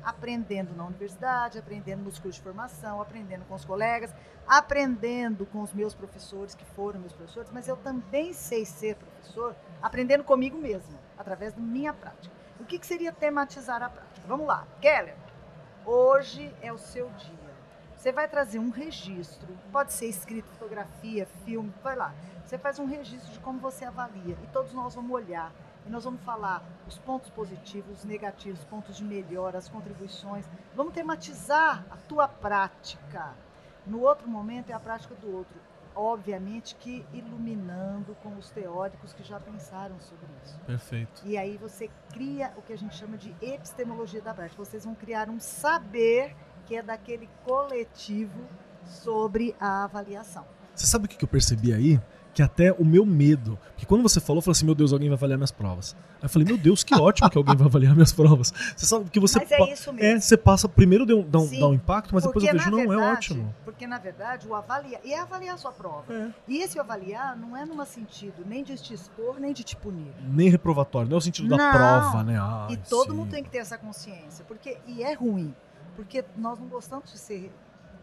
[0.05, 4.15] aprendendo na universidade, aprendendo nos cursos de formação, aprendendo com os colegas,
[4.47, 9.55] aprendendo com os meus professores, que foram meus professores, mas eu também sei ser professor
[9.81, 12.35] aprendendo comigo mesmo, através da minha prática.
[12.61, 14.27] O que, que seria tematizar a prática?
[14.27, 15.17] Vamos lá, Keller,
[15.85, 17.43] hoje é o seu dia.
[17.97, 22.13] Você vai trazer um registro, pode ser escrito, fotografia, filme, vai lá.
[22.45, 25.53] Você faz um registro de como você avalia e todos nós vamos olhar
[25.87, 30.45] e nós vamos falar os pontos positivos, os negativos, os pontos de melhora, as contribuições.
[30.75, 33.35] Vamos tematizar a tua prática.
[33.87, 35.61] No outro momento é a prática do outro.
[35.95, 40.59] Obviamente que iluminando com os teóricos que já pensaram sobre isso.
[40.61, 41.23] Perfeito.
[41.25, 44.65] E aí você cria o que a gente chama de epistemologia da prática.
[44.65, 48.47] Vocês vão criar um saber que é daquele coletivo
[48.87, 50.47] sobre a avaliação.
[50.75, 52.01] Você sabe o que que eu percebi aí?
[52.35, 53.59] Que até o meu medo.
[53.73, 55.95] Porque quando você falou, eu falei assim: meu Deus, alguém vai avaliar minhas provas.
[56.17, 58.53] Aí eu falei: meu Deus, que ótimo que alguém vai avaliar minhas provas.
[58.75, 59.39] Você sabe que você.
[59.39, 60.21] Mas é isso É, mesmo.
[60.23, 60.67] você passa.
[60.69, 63.13] Primeiro dá um, dá um, Sim, dá um impacto, mas depois eu vejo, não, é
[63.13, 63.55] ótimo.
[63.65, 65.01] Porque, na verdade, o avaliar.
[65.05, 66.05] E é avaliar a sua prova.
[66.11, 66.31] É.
[66.49, 70.13] E esse avaliar não é numa sentido nem de te expor, nem de te punir.
[70.23, 71.71] Nem reprovatório, não é o sentido da Não.
[71.71, 72.39] prova, né?
[72.41, 73.17] Ah, e todo sim.
[73.17, 74.43] mundo tem que ter essa consciência.
[74.49, 75.55] Porque, e é ruim.
[75.97, 77.53] Porque nós não gostamos de ser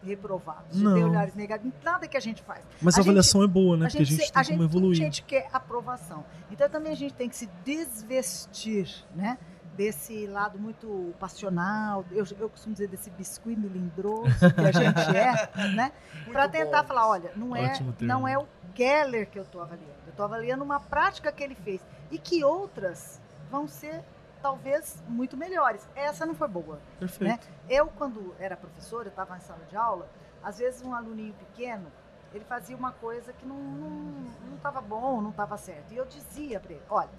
[0.04, 0.94] reprovados, de Não.
[0.94, 1.74] ter olhares negativos.
[1.84, 2.62] Nada que a gente faz.
[2.80, 3.86] Mas a, a gente- avaliação é boa, né?
[3.86, 4.92] a Porque a gente, gente se- tem a como gente, evoluir.
[5.00, 6.24] A gente quer aprovação.
[6.50, 9.38] Então também a gente tem que se desvestir, né?
[9.76, 15.48] Desse lado muito passional, eu, eu costumo dizer desse biscuit melindroso que a gente é,
[15.74, 15.92] né?
[16.30, 17.94] Para tentar falar, olha, não é, termo.
[18.00, 21.54] não é o Keller que eu estou avaliando, eu estou avaliando uma prática que ele
[21.54, 21.80] fez
[22.10, 23.20] e que outras
[23.50, 24.02] vão ser
[24.42, 25.88] talvez muito melhores.
[25.94, 26.80] Essa não foi boa.
[26.98, 27.30] Perfeito.
[27.30, 27.38] né?
[27.68, 30.08] Eu, quando era professora, eu estava em sala de aula,
[30.42, 31.90] às vezes um aluninho pequeno,
[32.32, 35.92] ele fazia uma coisa que não não estava bom, não estava certo.
[35.92, 37.10] E eu dizia para ele, olha,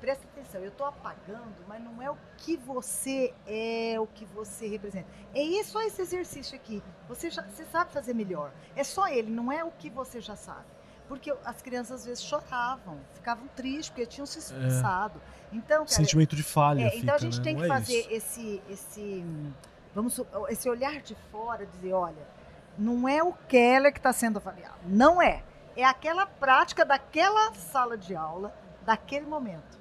[0.00, 4.66] presta atenção, eu estou apagando, mas não é o que você é, o que você
[4.66, 5.06] representa.
[5.34, 6.82] É isso, só esse exercício aqui.
[7.08, 8.52] Você, já, você sabe fazer melhor.
[8.74, 10.64] É só ele, não é o que você já sabe.
[11.10, 15.20] Porque as crianças às vezes choravam, ficavam tristes, porque tinham se esforçado.
[15.52, 16.82] Então, cara, Sentimento de falha.
[16.82, 17.42] é, fica, então a gente né?
[17.42, 19.24] tem que é fazer esse, esse,
[19.92, 22.24] vamos, esse olhar de fora, dizer, olha,
[22.78, 25.42] não é o Keller que está sendo avaliado, não é.
[25.76, 28.54] É aquela prática daquela sala de aula,
[28.86, 29.80] daquele momento.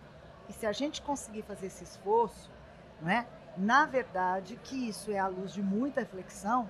[0.49, 2.49] E se a gente conseguir fazer esse esforço,
[2.99, 3.27] não é?
[3.55, 6.67] Na verdade, que isso é à luz de muita reflexão,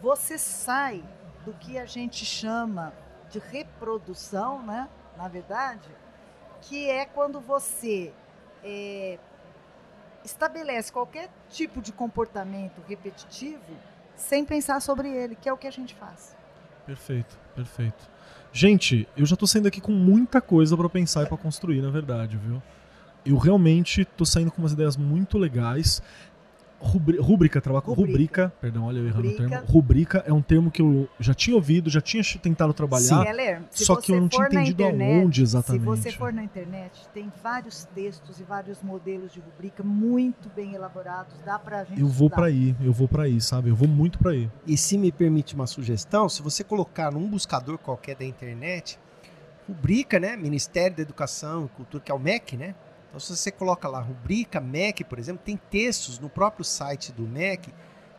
[0.00, 1.04] você sai
[1.44, 2.92] do que a gente chama
[3.32, 4.88] de reprodução, né?
[5.16, 5.88] Na verdade,
[6.60, 8.12] que é quando você
[8.62, 9.18] é,
[10.24, 13.76] estabelece qualquer tipo de comportamento repetitivo
[14.14, 16.36] sem pensar sobre ele, que é o que a gente faz.
[16.86, 18.10] Perfeito, perfeito.
[18.52, 21.90] Gente, eu já tô saindo aqui com muita coisa pra pensar e pra construir, na
[21.90, 22.62] verdade, viu?
[23.24, 26.02] Eu realmente tô saindo com umas ideias muito legais.
[26.82, 28.12] Rubri- Rúbrica, trabalhar com Rubrica.
[28.46, 28.52] rubrica.
[28.60, 29.48] Perdão, olha eu errando o Rubrica.
[29.48, 29.66] termo.
[29.72, 33.24] Rubrica é um termo que eu já tinha ouvido, já tinha tentado trabalhar.
[33.24, 35.80] Keller, se só que eu não tinha entendido internet, aonde exatamente.
[35.82, 40.74] Se você for na internet, tem vários textos e vários modelos de rubrica muito bem
[40.74, 43.68] elaborados, dá pra gente Eu vou pra aí, eu vou pra aí, sabe?
[43.70, 44.50] Eu vou muito pra aí.
[44.66, 48.98] E se me permite uma sugestão, se você colocar num buscador qualquer da internet,
[49.68, 50.36] rubrica, né?
[50.36, 52.74] Ministério da Educação e Cultura, que é o MEC, né?
[53.12, 57.22] Então, se você coloca lá rubrica MEC, por exemplo, tem textos no próprio site do
[57.24, 57.70] MEC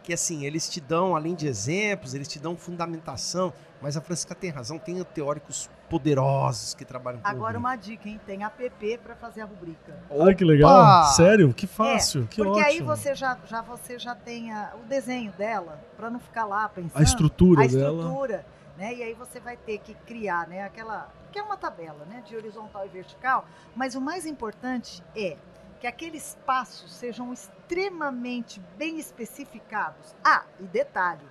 [0.04, 3.52] que, assim, eles te dão, além de exemplos, eles te dão fundamentação.
[3.82, 7.60] Mas a Francisca tem razão, tem teóricos poderosos que trabalham com Agora rubrica.
[7.60, 8.20] uma dica, hein?
[8.26, 9.98] Tem app para fazer a rubrica.
[10.10, 10.70] Olha que legal.
[10.82, 11.04] Opa!
[11.14, 11.54] Sério?
[11.54, 12.66] Que fácil, que É, Porque ótimo.
[12.68, 16.68] aí você já, já você já tem a- o desenho dela para não ficar lá
[16.70, 16.92] pensando.
[17.00, 17.98] A estrutura a dela.
[18.04, 18.46] estrutura,
[18.78, 18.94] né?
[18.94, 20.64] E aí você vai ter que criar, né?
[20.64, 22.22] Aquela que é uma tabela, né?
[22.26, 23.46] De horizontal e vertical.
[23.76, 25.38] Mas o mais importante é
[25.80, 30.16] que aqueles passos sejam extremamente bem especificados.
[30.24, 31.26] Ah, e detalhe,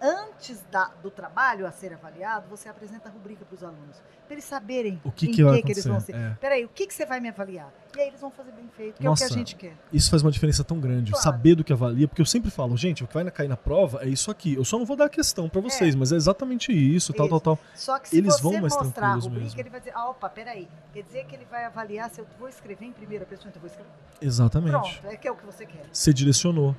[0.00, 3.96] antes da- do trabalho a ser avaliado, você apresenta a rubrica para os alunos,
[4.26, 6.14] para eles saberem O que, em que vai que eles vão ser.
[6.14, 6.36] É.
[6.40, 7.72] Peraí, o que, que você vai me avaliar?
[7.96, 9.26] E aí eles vão fazer bem feito, que é o Nossa.
[9.26, 9.74] que a gente quer.
[9.92, 11.10] Isso faz uma diferença tão grande.
[11.10, 11.24] Claro.
[11.24, 13.56] Saber do que avalia, porque eu sempre falo, gente, o que vai na- cair na
[13.56, 14.54] prova é isso aqui.
[14.54, 17.40] Eu só não vou dar a questão pra vocês, mas é exatamente isso, tal, Isso.
[17.40, 17.64] tal, tal.
[17.74, 19.60] Só que se Eles você vão mais mostrar a rubrica, mesmo.
[19.60, 22.48] ele vai dizer, ah, opa, peraí, quer dizer que ele vai avaliar se eu vou
[22.48, 23.90] escrever em primeira pessoa, então eu vou escrever.
[24.20, 24.70] Exatamente.
[25.00, 25.86] Pronto, é que é o que você quer.
[25.92, 26.76] Você direcionou.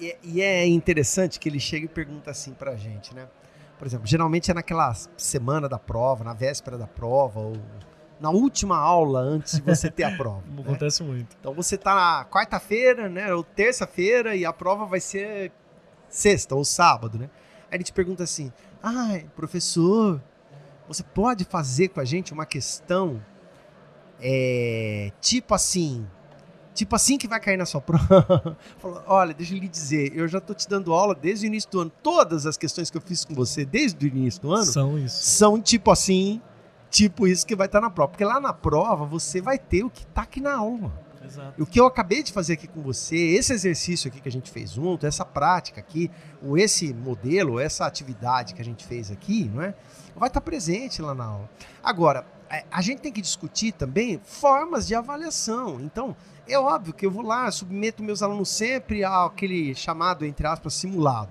[0.00, 3.26] E, e é interessante que ele chega e pergunta assim pra gente, né?
[3.78, 7.56] Por exemplo, geralmente é naquela semana da prova, na véspera da prova, ou
[8.18, 10.42] na última aula antes de você ter a prova.
[10.48, 10.62] né?
[10.62, 11.36] Acontece muito.
[11.38, 13.32] Então você tá na quarta-feira, né?
[13.34, 15.52] Ou terça-feira, e a prova vai ser
[16.08, 17.28] sexta ou sábado, né?
[17.70, 20.22] Aí ele te pergunta assim: ai, professor,
[20.88, 23.22] você pode fazer com a gente uma questão
[24.20, 26.06] é, tipo assim.
[26.76, 28.56] Tipo assim que vai cair na sua prova.
[28.78, 31.70] Falou, olha, deixa eu lhe dizer, eu já tô te dando aula desde o início
[31.70, 31.92] do ano.
[32.02, 35.24] Todas as questões que eu fiz com você desde o início do ano São isso.
[35.24, 36.40] são tipo assim,
[36.90, 38.10] tipo isso que vai estar na prova.
[38.10, 40.92] Porque lá na prova você vai ter o que tá aqui na aula.
[41.24, 41.60] Exato.
[41.60, 44.50] O que eu acabei de fazer aqui com você, esse exercício aqui que a gente
[44.50, 46.10] fez junto, essa prática aqui,
[46.40, 49.74] ou esse modelo, essa atividade que a gente fez aqui, não é?
[50.14, 51.50] Vai estar presente lá na aula.
[51.82, 52.24] Agora,
[52.70, 55.80] a gente tem que discutir também formas de avaliação.
[55.80, 56.16] Então,
[56.46, 61.30] é óbvio que eu vou lá, submeto meus alunos sempre àquele chamado, entre aspas, simulado.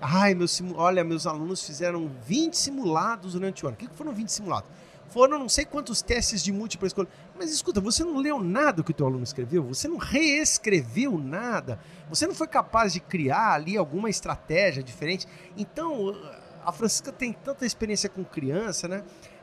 [0.00, 0.76] Ai, meu simu...
[0.76, 3.74] olha, meus alunos fizeram 20 simulados durante o ano.
[3.74, 4.70] O que que foram 20 simulados?
[5.10, 7.08] Foram não sei quantos testes de múltipla escolha.
[7.36, 9.64] Mas escuta, você não leu nada que o teu aluno escreveu?
[9.64, 11.80] Você não reescreveu nada?
[12.08, 15.26] Você não foi capaz de criar ali alguma estratégia diferente?
[15.56, 16.16] Então,
[16.64, 19.02] a Francisca tem tanta experiência com criança, né?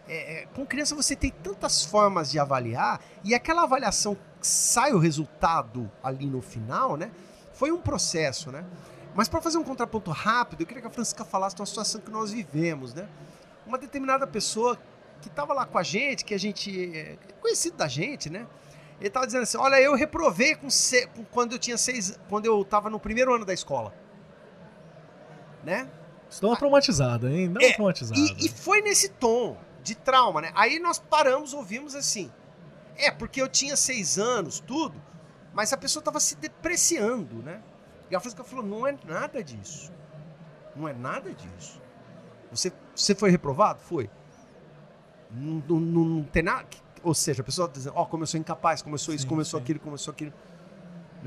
[0.10, 4.93] É, é, com criança você tem tantas formas de avaliar e aquela avaliação que sai
[4.93, 7.12] o resultado ali no final, né?
[7.53, 8.64] Foi um processo, né?
[9.14, 11.99] Mas para fazer um contraponto rápido, eu queria que a Francisca falasse de uma situação
[11.99, 13.08] que nós vivemos, né?
[13.66, 14.78] Uma determinada pessoa
[15.22, 18.45] que estava lá com a gente, que a gente é conhecido da gente, né?
[18.99, 22.62] Ele estava dizendo assim: Olha, eu reprovei com se- quando eu tinha seis, quando eu
[22.62, 23.93] estava no primeiro ano da escola,
[25.64, 25.89] né?
[26.41, 27.47] Dá uma traumatizada, hein?
[27.49, 28.20] Uma É, traumatizada.
[28.20, 29.58] E, e foi nesse tom
[29.88, 30.52] de trauma, né?
[30.54, 32.32] Aí nós paramos, ouvimos assim.
[32.96, 35.02] É, porque eu tinha seis anos, tudo,
[35.54, 37.62] mas a pessoa estava se depreciando, né?
[38.10, 39.92] E a Francisca falou: não é nada disso.
[40.76, 41.82] Não é nada disso.
[42.52, 43.80] Você, você foi reprovado?
[43.82, 44.10] Foi.
[45.32, 46.68] Não, não, não- tem nada.
[47.04, 49.24] Ou seja, a pessoa tá dizendo: ó, como eu sou incapaz, como eu sou isso,
[49.24, 49.64] Sim, como eu sou sim.
[49.64, 50.34] aquilo, como eu sou aquilo.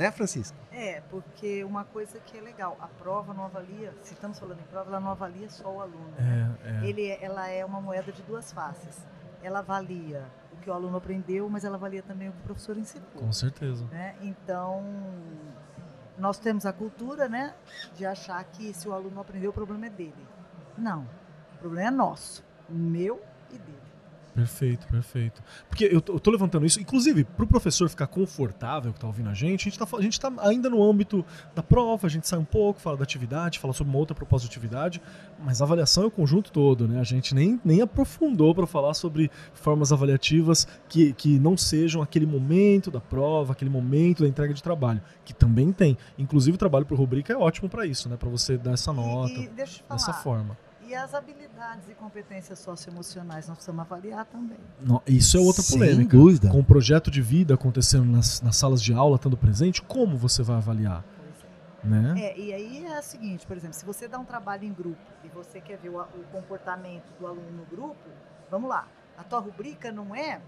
[0.01, 0.57] Né, Francisca?
[0.73, 4.65] É, porque uma coisa que é legal, a prova não avalia, se estamos falando em
[4.65, 6.09] prova, ela não avalia só o aluno.
[6.19, 6.57] né?
[6.65, 6.89] É, é.
[6.89, 9.07] Ele, ela é uma moeda de duas faces.
[9.43, 10.25] Ela avalia
[10.55, 13.11] o que o aluno aprendeu, mas ela avalia também o que o professor ensinou.
[13.15, 13.85] Com certeza.
[13.91, 14.17] né?
[14.23, 14.83] Então,
[16.17, 17.53] nós temos a cultura, né,
[17.95, 20.27] de achar que se o aluno aprendeu, o problema é dele.
[20.79, 21.07] Não,
[21.57, 23.80] o problema é nosso, meu e dele.
[24.35, 25.43] Perfeito, perfeito.
[25.69, 29.29] Porque eu tô, eu tô levantando isso, inclusive, pro professor ficar confortável que tá ouvindo
[29.29, 31.25] a gente, a gente tá, a gente tá ainda no âmbito
[31.55, 34.47] da prova, a gente sai um pouco, fala da atividade, fala sobre uma outra proposta
[34.47, 35.03] de atividade,
[35.43, 37.01] mas a avaliação é o conjunto todo, né?
[37.01, 42.27] A gente nem, nem aprofundou para falar sobre formas avaliativas que, que não sejam aquele
[42.27, 45.99] momento da prova, aquele momento da entrega de trabalho, que também tem.
[46.17, 48.17] Inclusive, o trabalho por rubrica é ótimo para isso, né?
[48.17, 50.70] Para você dar essa nota, E, e deixa eu te falar, dessa forma.
[50.91, 54.59] E as habilidades e competências socioemocionais nós precisamos avaliar também.
[54.81, 56.17] No- Isso é outra Sem polêmica.
[56.17, 56.51] dúvida.
[56.51, 60.43] Com o projeto de vida acontecendo nas, nas salas de aula, estando presente, como você
[60.43, 61.05] vai avaliar?
[61.85, 61.87] É.
[61.87, 62.15] Né?
[62.21, 65.01] É, e aí é o seguinte, por exemplo, se você dá um trabalho em grupo
[65.25, 67.97] e você quer ver o, o comportamento do aluno no grupo,
[68.51, 68.87] vamos lá.
[69.17, 70.41] A tua rubrica não é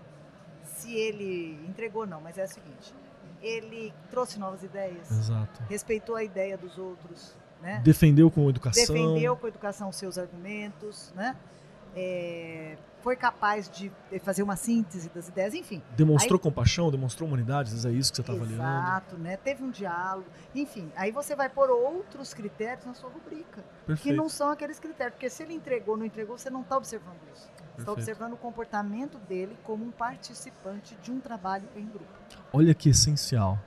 [0.65, 2.93] se ele entregou, não, mas é o seguinte:
[3.41, 5.63] ele trouxe novas ideias, Exato.
[5.69, 7.81] respeitou a ideia dos outros, né?
[7.85, 8.95] Defendeu com educação.
[8.95, 11.37] defendeu com educação os seus argumentos, né?
[11.95, 13.93] É, foi capaz de
[14.23, 15.83] fazer uma síntese das ideias, enfim.
[15.97, 18.63] Demonstrou compaixão, demonstrou humanidade, às vezes é isso que você está avaliando.
[18.63, 19.37] Exato, né?
[19.37, 20.91] Teve um diálogo, enfim.
[20.97, 24.17] Aí você vai pôr outros critérios na sua rubrica, que Perfeito.
[24.17, 27.51] não são aqueles critérios, porque se ele entregou, não entregou, você não está observando isso.
[27.75, 32.07] Você está observando o comportamento dele como um participante de um trabalho em grupo.
[32.53, 33.59] Olha que essencial.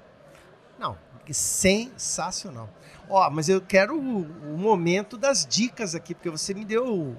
[1.33, 2.69] Sensacional.
[3.09, 4.21] Ó, mas eu quero o,
[4.53, 7.15] o momento das dicas aqui, porque você me deu um,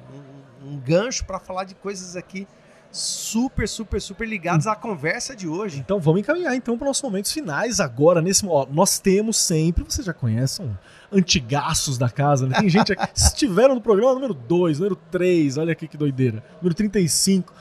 [0.65, 2.47] um gancho para falar de coisas aqui
[2.91, 5.79] super, super, super ligadas à conversa de hoje.
[5.79, 8.23] Então vamos encaminhar então para os nossos momentos finais agora.
[8.23, 10.77] Nesse, ó, nós temos sempre, vocês já conhecem,
[11.13, 12.59] antigaços da casa, né?
[12.59, 16.75] Tem gente aqui, estiveram no programa número 2, número 3, olha aqui que doideira, número
[16.75, 17.53] 35.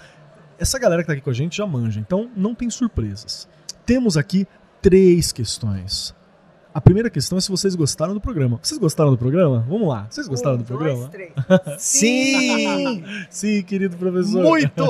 [0.58, 3.48] Essa galera que tá aqui com a gente já manja, então não tem surpresas.
[3.86, 4.48] Temos aqui
[4.82, 6.16] três questões.
[6.76, 8.60] A primeira questão é se vocês gostaram do programa.
[8.62, 9.66] Vocês gostaram do programa?
[9.66, 10.08] Vamos lá.
[10.10, 11.08] Vocês gostaram um, do programa?
[11.08, 11.32] Dois, três.
[11.80, 13.02] Sim!
[13.30, 14.44] Sim, querido professor.
[14.44, 14.84] Muito!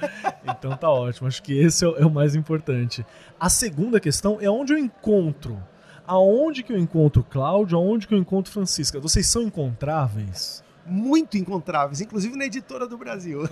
[0.48, 1.28] então tá ótimo.
[1.28, 3.04] Acho que esse é o, é o mais importante.
[3.38, 5.62] A segunda questão é onde eu encontro.
[6.06, 7.76] Aonde que eu encontro Cláudio?
[7.76, 8.98] Aonde que eu encontro Francisca?
[8.98, 10.64] Vocês são encontráveis?
[10.86, 13.42] Muito encontráveis, inclusive na editora do Brasil.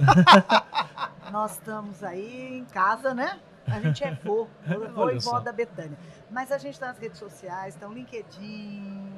[1.30, 3.38] Nós estamos aí em casa, né?
[3.66, 4.46] A gente é vô,
[4.94, 5.96] vô e vó da Betânia.
[6.30, 9.08] Mas a gente está nas redes sociais, então LinkedIn,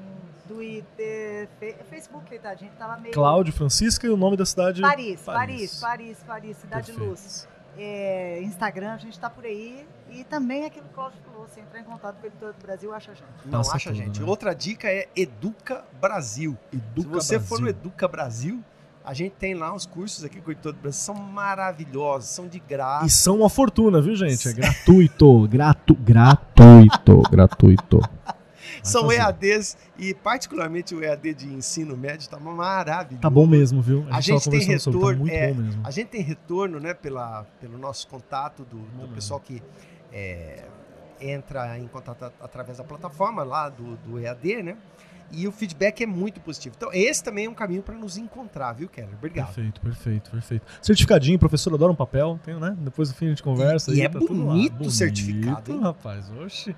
[0.47, 1.49] Twitter,
[1.88, 3.14] Facebook, coitadinho, tava meio...
[3.14, 4.80] Cláudio, Francisca e o nome da cidade?
[4.82, 7.11] Paris, Paris, Paris, Paris, Cidade Perfeito.
[7.11, 7.49] Luz.
[7.78, 9.86] É, Instagram, a gente está por aí.
[10.11, 12.62] E também aquilo que o Cláudio falou, você entrar em contato com o editor do
[12.62, 13.26] Brasil, acha a gente.
[13.44, 14.20] Não Passa acha, tudo, gente.
[14.20, 14.26] né?
[14.26, 16.57] Outra dica é Educa Brasil.
[16.72, 17.49] Educa Se você Brasil.
[17.49, 18.64] for no Educa Brasil,
[19.07, 21.01] a gente tem lá os cursos aqui com o editor do Brasil.
[21.01, 23.09] São maravilhosos, são de E graça.
[23.09, 24.49] são uma fortuna, viu, gente?
[24.49, 25.47] É gratuito.
[25.49, 27.23] Gratu, gratuito.
[27.31, 28.01] Gratuito.
[28.01, 28.37] Vai
[28.83, 29.17] São fazer.
[29.19, 33.21] EADs e particularmente o EAD de ensino médio tá maravilhoso.
[33.23, 34.03] Tá bom mesmo, viu?
[34.09, 35.81] A tava gente tem conversando sobre, tá retorno, muito é, bom mesmo.
[35.87, 39.63] A gente tem retorno, né, pela, pelo nosso contato do, do pessoal que
[40.13, 40.65] é,
[41.21, 44.77] entra em contato a- através da plataforma lá do, do EAD, né?
[45.33, 46.74] E o feedback é muito positivo.
[46.77, 49.14] Então, esse também é um caminho para nos encontrar, viu, Keller?
[49.14, 49.47] Obrigado.
[49.47, 50.66] Perfeito, perfeito, perfeito.
[50.81, 52.77] Certificadinho, professor adora um papel, tem, né?
[52.79, 53.91] Depois no fim a gente conversa.
[53.91, 55.81] E- aí, e é tá bonito o certificado, hein?
[55.81, 56.74] rapaz, oxe.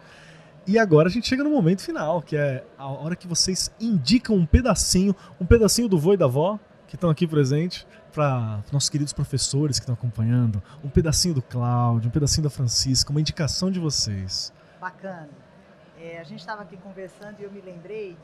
[0.66, 4.36] E agora a gente chega no momento final, que é a hora que vocês indicam
[4.36, 8.88] um pedacinho, um pedacinho do vô e da vó, que estão aqui presentes, para nossos
[8.88, 13.70] queridos professores que estão acompanhando, um pedacinho do Cláudio, um pedacinho da Francisca, uma indicação
[13.70, 14.52] de vocês.
[14.80, 15.28] Bacana.
[16.00, 18.16] É, a gente estava aqui conversando e eu me lembrei,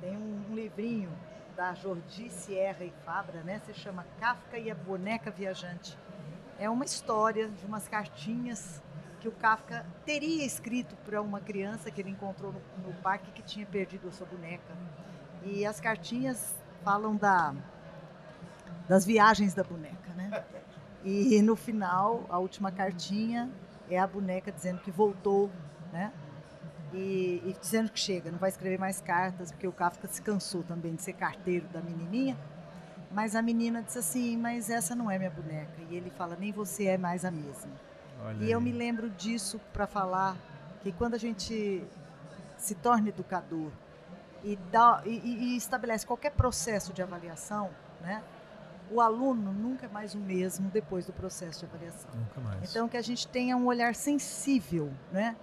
[0.00, 1.10] tem um, um livrinho
[1.56, 3.60] da Jordi Sierra e Fabra, né?
[3.66, 5.96] Se chama Kafka e a Boneca Viajante.
[6.58, 8.82] É uma história de umas cartinhas
[9.20, 13.42] que o Kafka teria escrito para uma criança que ele encontrou no, no parque que
[13.42, 14.76] tinha perdido a sua boneca.
[15.44, 17.54] E as cartinhas falam da,
[18.88, 20.44] das viagens da boneca, né?
[21.04, 23.50] E no final, a última cartinha
[23.90, 25.50] é a boneca dizendo que voltou,
[25.92, 26.12] né?
[26.94, 30.62] E, e dizendo que chega, não vai escrever mais cartas, porque o Kafka se cansou
[30.62, 32.36] também de ser carteiro da menininha.
[33.10, 35.72] Mas a menina disse assim: Mas essa não é minha boneca.
[35.90, 37.70] E ele fala: Nem você é mais a mesma.
[38.24, 38.64] Olha E eu aí.
[38.64, 40.36] me lembro disso para falar
[40.82, 41.82] que quando a gente
[42.56, 43.70] se torna educador
[44.42, 47.70] e, dá, e, e- estabelece qualquer processo de avaliação,
[48.00, 48.22] né,
[48.90, 52.10] o aluno nunca é mais o mesmo depois do processo de avaliação.
[52.14, 52.70] Nunca mais.
[52.70, 55.34] Então, que a gente tenha um olhar sensível né,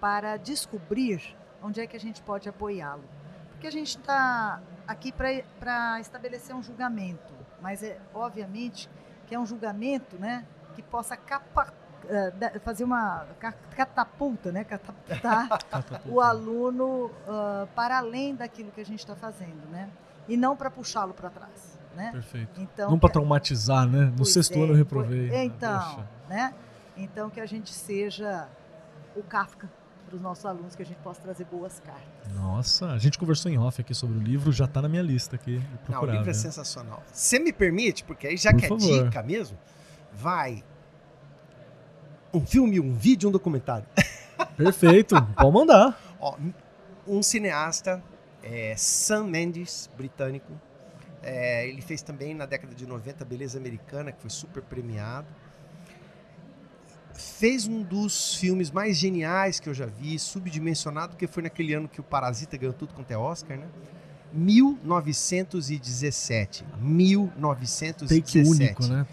[0.00, 3.04] para descobrir onde é que a gente pode apoiá-lo.
[3.52, 8.88] Porque a gente está aqui para estabelecer um julgamento, mas é obviamente
[9.26, 10.44] que é um julgamento né,
[10.74, 11.72] que possa capa,
[12.08, 15.48] eh, fazer uma ca- catapulta, né, catapultar
[16.08, 19.90] o aluno ah, para além daquilo que a gente está fazendo, né?
[20.26, 22.10] E não para puxá-lo para trás, né?
[22.12, 22.60] Perfeito.
[22.60, 24.12] Então, Não para traumatizar, né?
[24.16, 25.28] No sexto é, ano eu reprovei.
[25.28, 26.54] pois- Ah, Então, né?
[26.96, 28.48] Então que a gente seja
[29.16, 29.68] o Kafka
[30.10, 32.34] para os nossos alunos, que a gente possa trazer boas cartas.
[32.34, 35.36] Nossa, a gente conversou em off aqui sobre o livro, já tá na minha lista
[35.36, 35.58] aqui.
[35.58, 36.34] de Não, o procurar, livro é né?
[36.34, 37.02] sensacional.
[37.12, 39.04] Você me permite, porque aí já Por que é favor.
[39.04, 39.56] dica mesmo,
[40.12, 40.64] vai
[42.34, 43.86] um filme, um vídeo, um documentário.
[44.56, 45.98] Perfeito, pode mandar.
[46.18, 46.36] Ó,
[47.06, 48.02] um cineasta,
[48.42, 50.52] é, Sam Mendes, britânico.
[51.22, 55.26] É, ele fez também na década de 90 Beleza Americana, que foi super premiado.
[57.20, 61.88] Fez um dos filmes mais geniais que eu já vi, subdimensionado, que foi naquele ano
[61.88, 63.66] que o Parasita ganhou tudo quanto é Oscar, né?
[64.32, 66.64] 1917.
[66.80, 68.22] 1917.
[68.22, 69.04] Take único, né?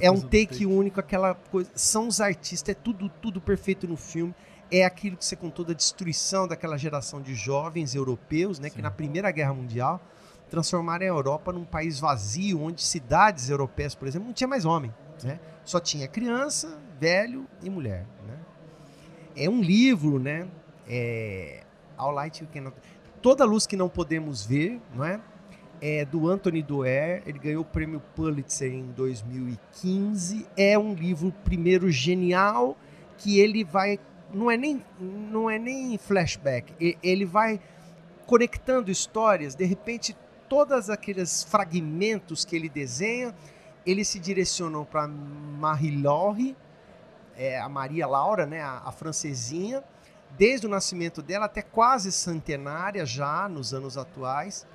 [0.00, 1.70] É um do take, único, aquela coisa.
[1.74, 4.34] São os artistas, é tudo, tudo perfeito no filme.
[4.70, 8.68] É aquilo que você contou da destruição daquela geração de jovens europeus, né?
[8.68, 8.82] Que Sim.
[8.82, 9.98] na Primeira Guerra Mundial
[10.50, 14.92] transformaram a Europa num país vazio, onde cidades europeias, por exemplo, não tinha mais homem,
[15.22, 15.40] né?
[15.64, 18.38] Só tinha criança, velho e mulher, né?
[19.36, 20.48] É um livro, né?
[20.88, 21.62] É...
[21.96, 22.76] All Light You Cannot...
[23.20, 25.20] Toda Luz Que Não Podemos Ver, não é?
[25.80, 30.46] é do Anthony Doerr, ele ganhou o prêmio Pulitzer em 2015.
[30.56, 32.76] É um livro primeiro genial
[33.18, 33.98] que ele vai
[34.32, 37.60] não é nem não é nem flashback, ele vai
[38.26, 40.16] conectando histórias, de repente
[40.48, 43.34] todos aqueles fragmentos que ele desenha,
[43.84, 46.56] eles se direcionam para Marie-Laure,
[47.36, 49.82] é, a Maria Laura, né, a, a francesinha,
[50.38, 54.66] desde o nascimento dela até quase centenária já nos anos atuais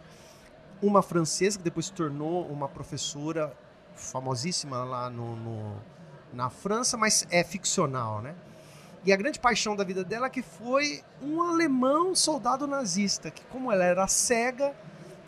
[0.81, 3.53] uma francesa que depois se tornou uma professora
[3.95, 5.75] famosíssima lá no, no-
[6.33, 8.33] na França, mas é ficcional, né?
[9.05, 13.43] E a grande paixão da vida dela é que foi um alemão soldado nazista, que
[13.45, 14.73] como ela era cega,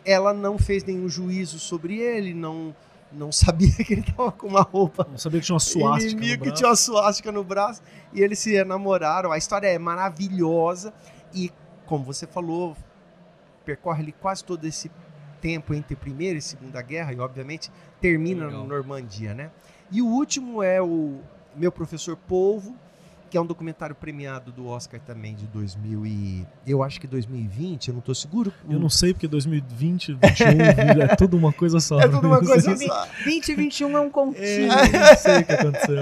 [0.06, 2.76] ela não fez nenhum juízo sobre ele, não
[3.14, 5.08] não sabia que ele estava com uma roupa.
[5.10, 6.12] Não sabia que tinha uma suástica.
[6.12, 7.82] Inimigo que tinha uma suástica no braço.
[8.12, 9.32] E eles se namoraram.
[9.32, 10.94] A história é maravilhosa.
[11.34, 11.52] E,
[11.86, 12.76] como você falou,
[13.66, 14.92] percorre ali quase todo esse
[15.40, 17.14] tempo entre Primeira e Segunda Guerra.
[17.14, 18.62] E, obviamente, termina Legal.
[18.62, 19.52] na Normandia, né?
[19.92, 21.20] E o último é o
[21.56, 22.76] Meu Professor Polvo,
[23.34, 26.46] que é um documentário premiado do Oscar também de 2000 e...
[26.68, 28.54] Eu acho que 2020, eu não estou seguro.
[28.70, 32.00] Eu não sei, porque 2020, 2021, é tudo uma coisa só.
[32.00, 33.08] É tudo uma coisa só.
[33.26, 34.68] 2021 é um É, contínuo.
[34.68, 35.96] não sei o que aconteceu.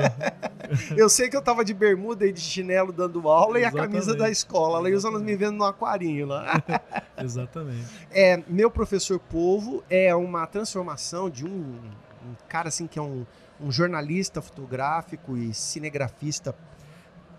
[0.97, 3.97] Eu sei que eu tava de bermuda e de chinelo dando aula e a camisa
[4.11, 4.19] Exatamente.
[4.19, 4.79] da escola.
[4.79, 6.61] Ela ia usando me vendo no aquarinho lá.
[7.17, 7.87] Exatamente.
[8.11, 13.25] É, meu professor Povo é uma transformação de um, um cara assim que é um,
[13.61, 16.53] um jornalista fotográfico e cinegrafista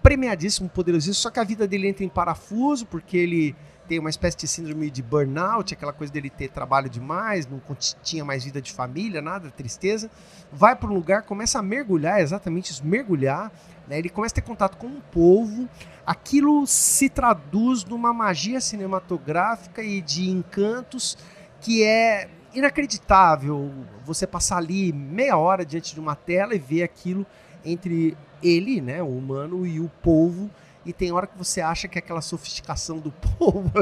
[0.03, 3.55] premiadíssimo, poderosíssimo, só que a vida dele entra em parafuso porque ele
[3.89, 7.61] tem uma espécie de síndrome de burnout, aquela coisa dele ter trabalho demais, não
[8.03, 10.11] tinha mais vida de família, nada, tristeza.
[10.53, 13.53] Vai para um lugar, começa a mergulhar, exatamente isso, mergulhar.
[13.87, 13.99] né?
[13.99, 15.69] Ele começa a ter contato com um povo.
[16.07, 21.19] Aquilo se traduz numa magia cinematográfica e de encantos
[21.61, 23.71] que é inacreditável.
[24.05, 27.27] Você passar ali meia hora diante de uma tela e ver aquilo
[27.65, 30.51] entre ele, né, o humano, e o povo.
[30.85, 33.73] E tem hora que você acha que aquela sofisticação do povo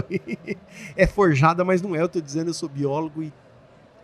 [0.96, 2.02] é forjada, mas não é.
[2.02, 3.32] Eu tô dizendo, eu sou biólogo e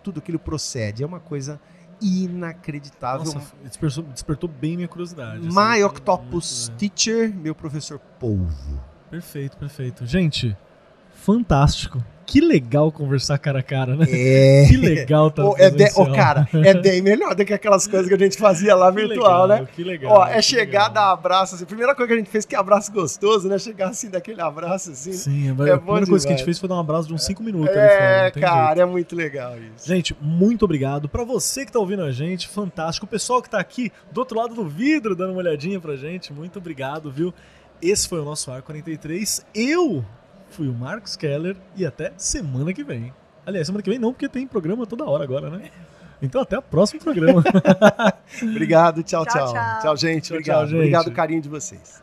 [0.03, 1.03] tudo aquilo procede.
[1.03, 1.61] É uma coisa
[2.01, 3.33] inacreditável.
[3.33, 5.47] Nossa, despertou, despertou bem minha curiosidade.
[5.47, 5.57] assim.
[5.57, 8.81] My Octopus Muito, Teacher, meu professor polvo.
[9.11, 10.05] Perfeito, perfeito.
[10.07, 10.57] Gente,
[11.27, 12.03] fantástico.
[12.25, 14.07] Que legal conversar cara a cara, né?
[14.09, 14.67] É.
[14.69, 15.71] Que legal tá é
[16.15, 19.47] cara, é bem melhor do que aquelas coisas que a gente fazia lá Que virtual,
[19.47, 19.69] legal, né?
[19.73, 20.13] Que legal.
[20.13, 20.91] Ó, é chegar, legal.
[20.91, 21.63] dar abraço, assim.
[21.63, 23.59] A primeira coisa que a gente fez, que abraço gostoso, né?
[23.59, 25.13] Chegar assim, daquele abraço, assim.
[25.13, 27.15] Sim, a É primeira bom coisa que a gente fez foi dar um abraço de
[27.15, 27.81] uns 5 minutos fora.
[27.81, 28.81] É, cara, jeito.
[28.81, 29.87] é muito legal isso.
[29.87, 31.09] Gente, muito obrigado.
[31.09, 33.07] Pra você que tá ouvindo a gente, fantástico.
[33.07, 36.33] O pessoal que tá aqui do outro lado do vidro dando uma olhadinha pra gente,
[36.33, 37.33] muito obrigado, viu?
[37.81, 39.47] Esse foi o nosso Ar 43.
[39.55, 40.05] Eu
[40.51, 43.13] fui o Marcos Keller e até semana que vem.
[43.45, 45.71] Aliás, semana que vem não, porque tem programa toda hora agora, né?
[46.21, 47.45] Então até o próximo programa.
[48.43, 49.55] Obrigado, tchau, Tchau, tchau.
[49.55, 49.81] tchau.
[49.83, 50.33] Tchau, gente.
[50.33, 50.59] Obrigado.
[50.59, 50.77] tchau, gente.
[50.79, 52.03] Obrigado, carinho de vocês.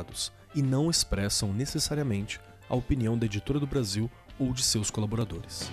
[0.01, 2.39] publicados e não expressam necessariamente
[2.69, 5.71] a opinião da editora do Brasil ou de seus colaboradores.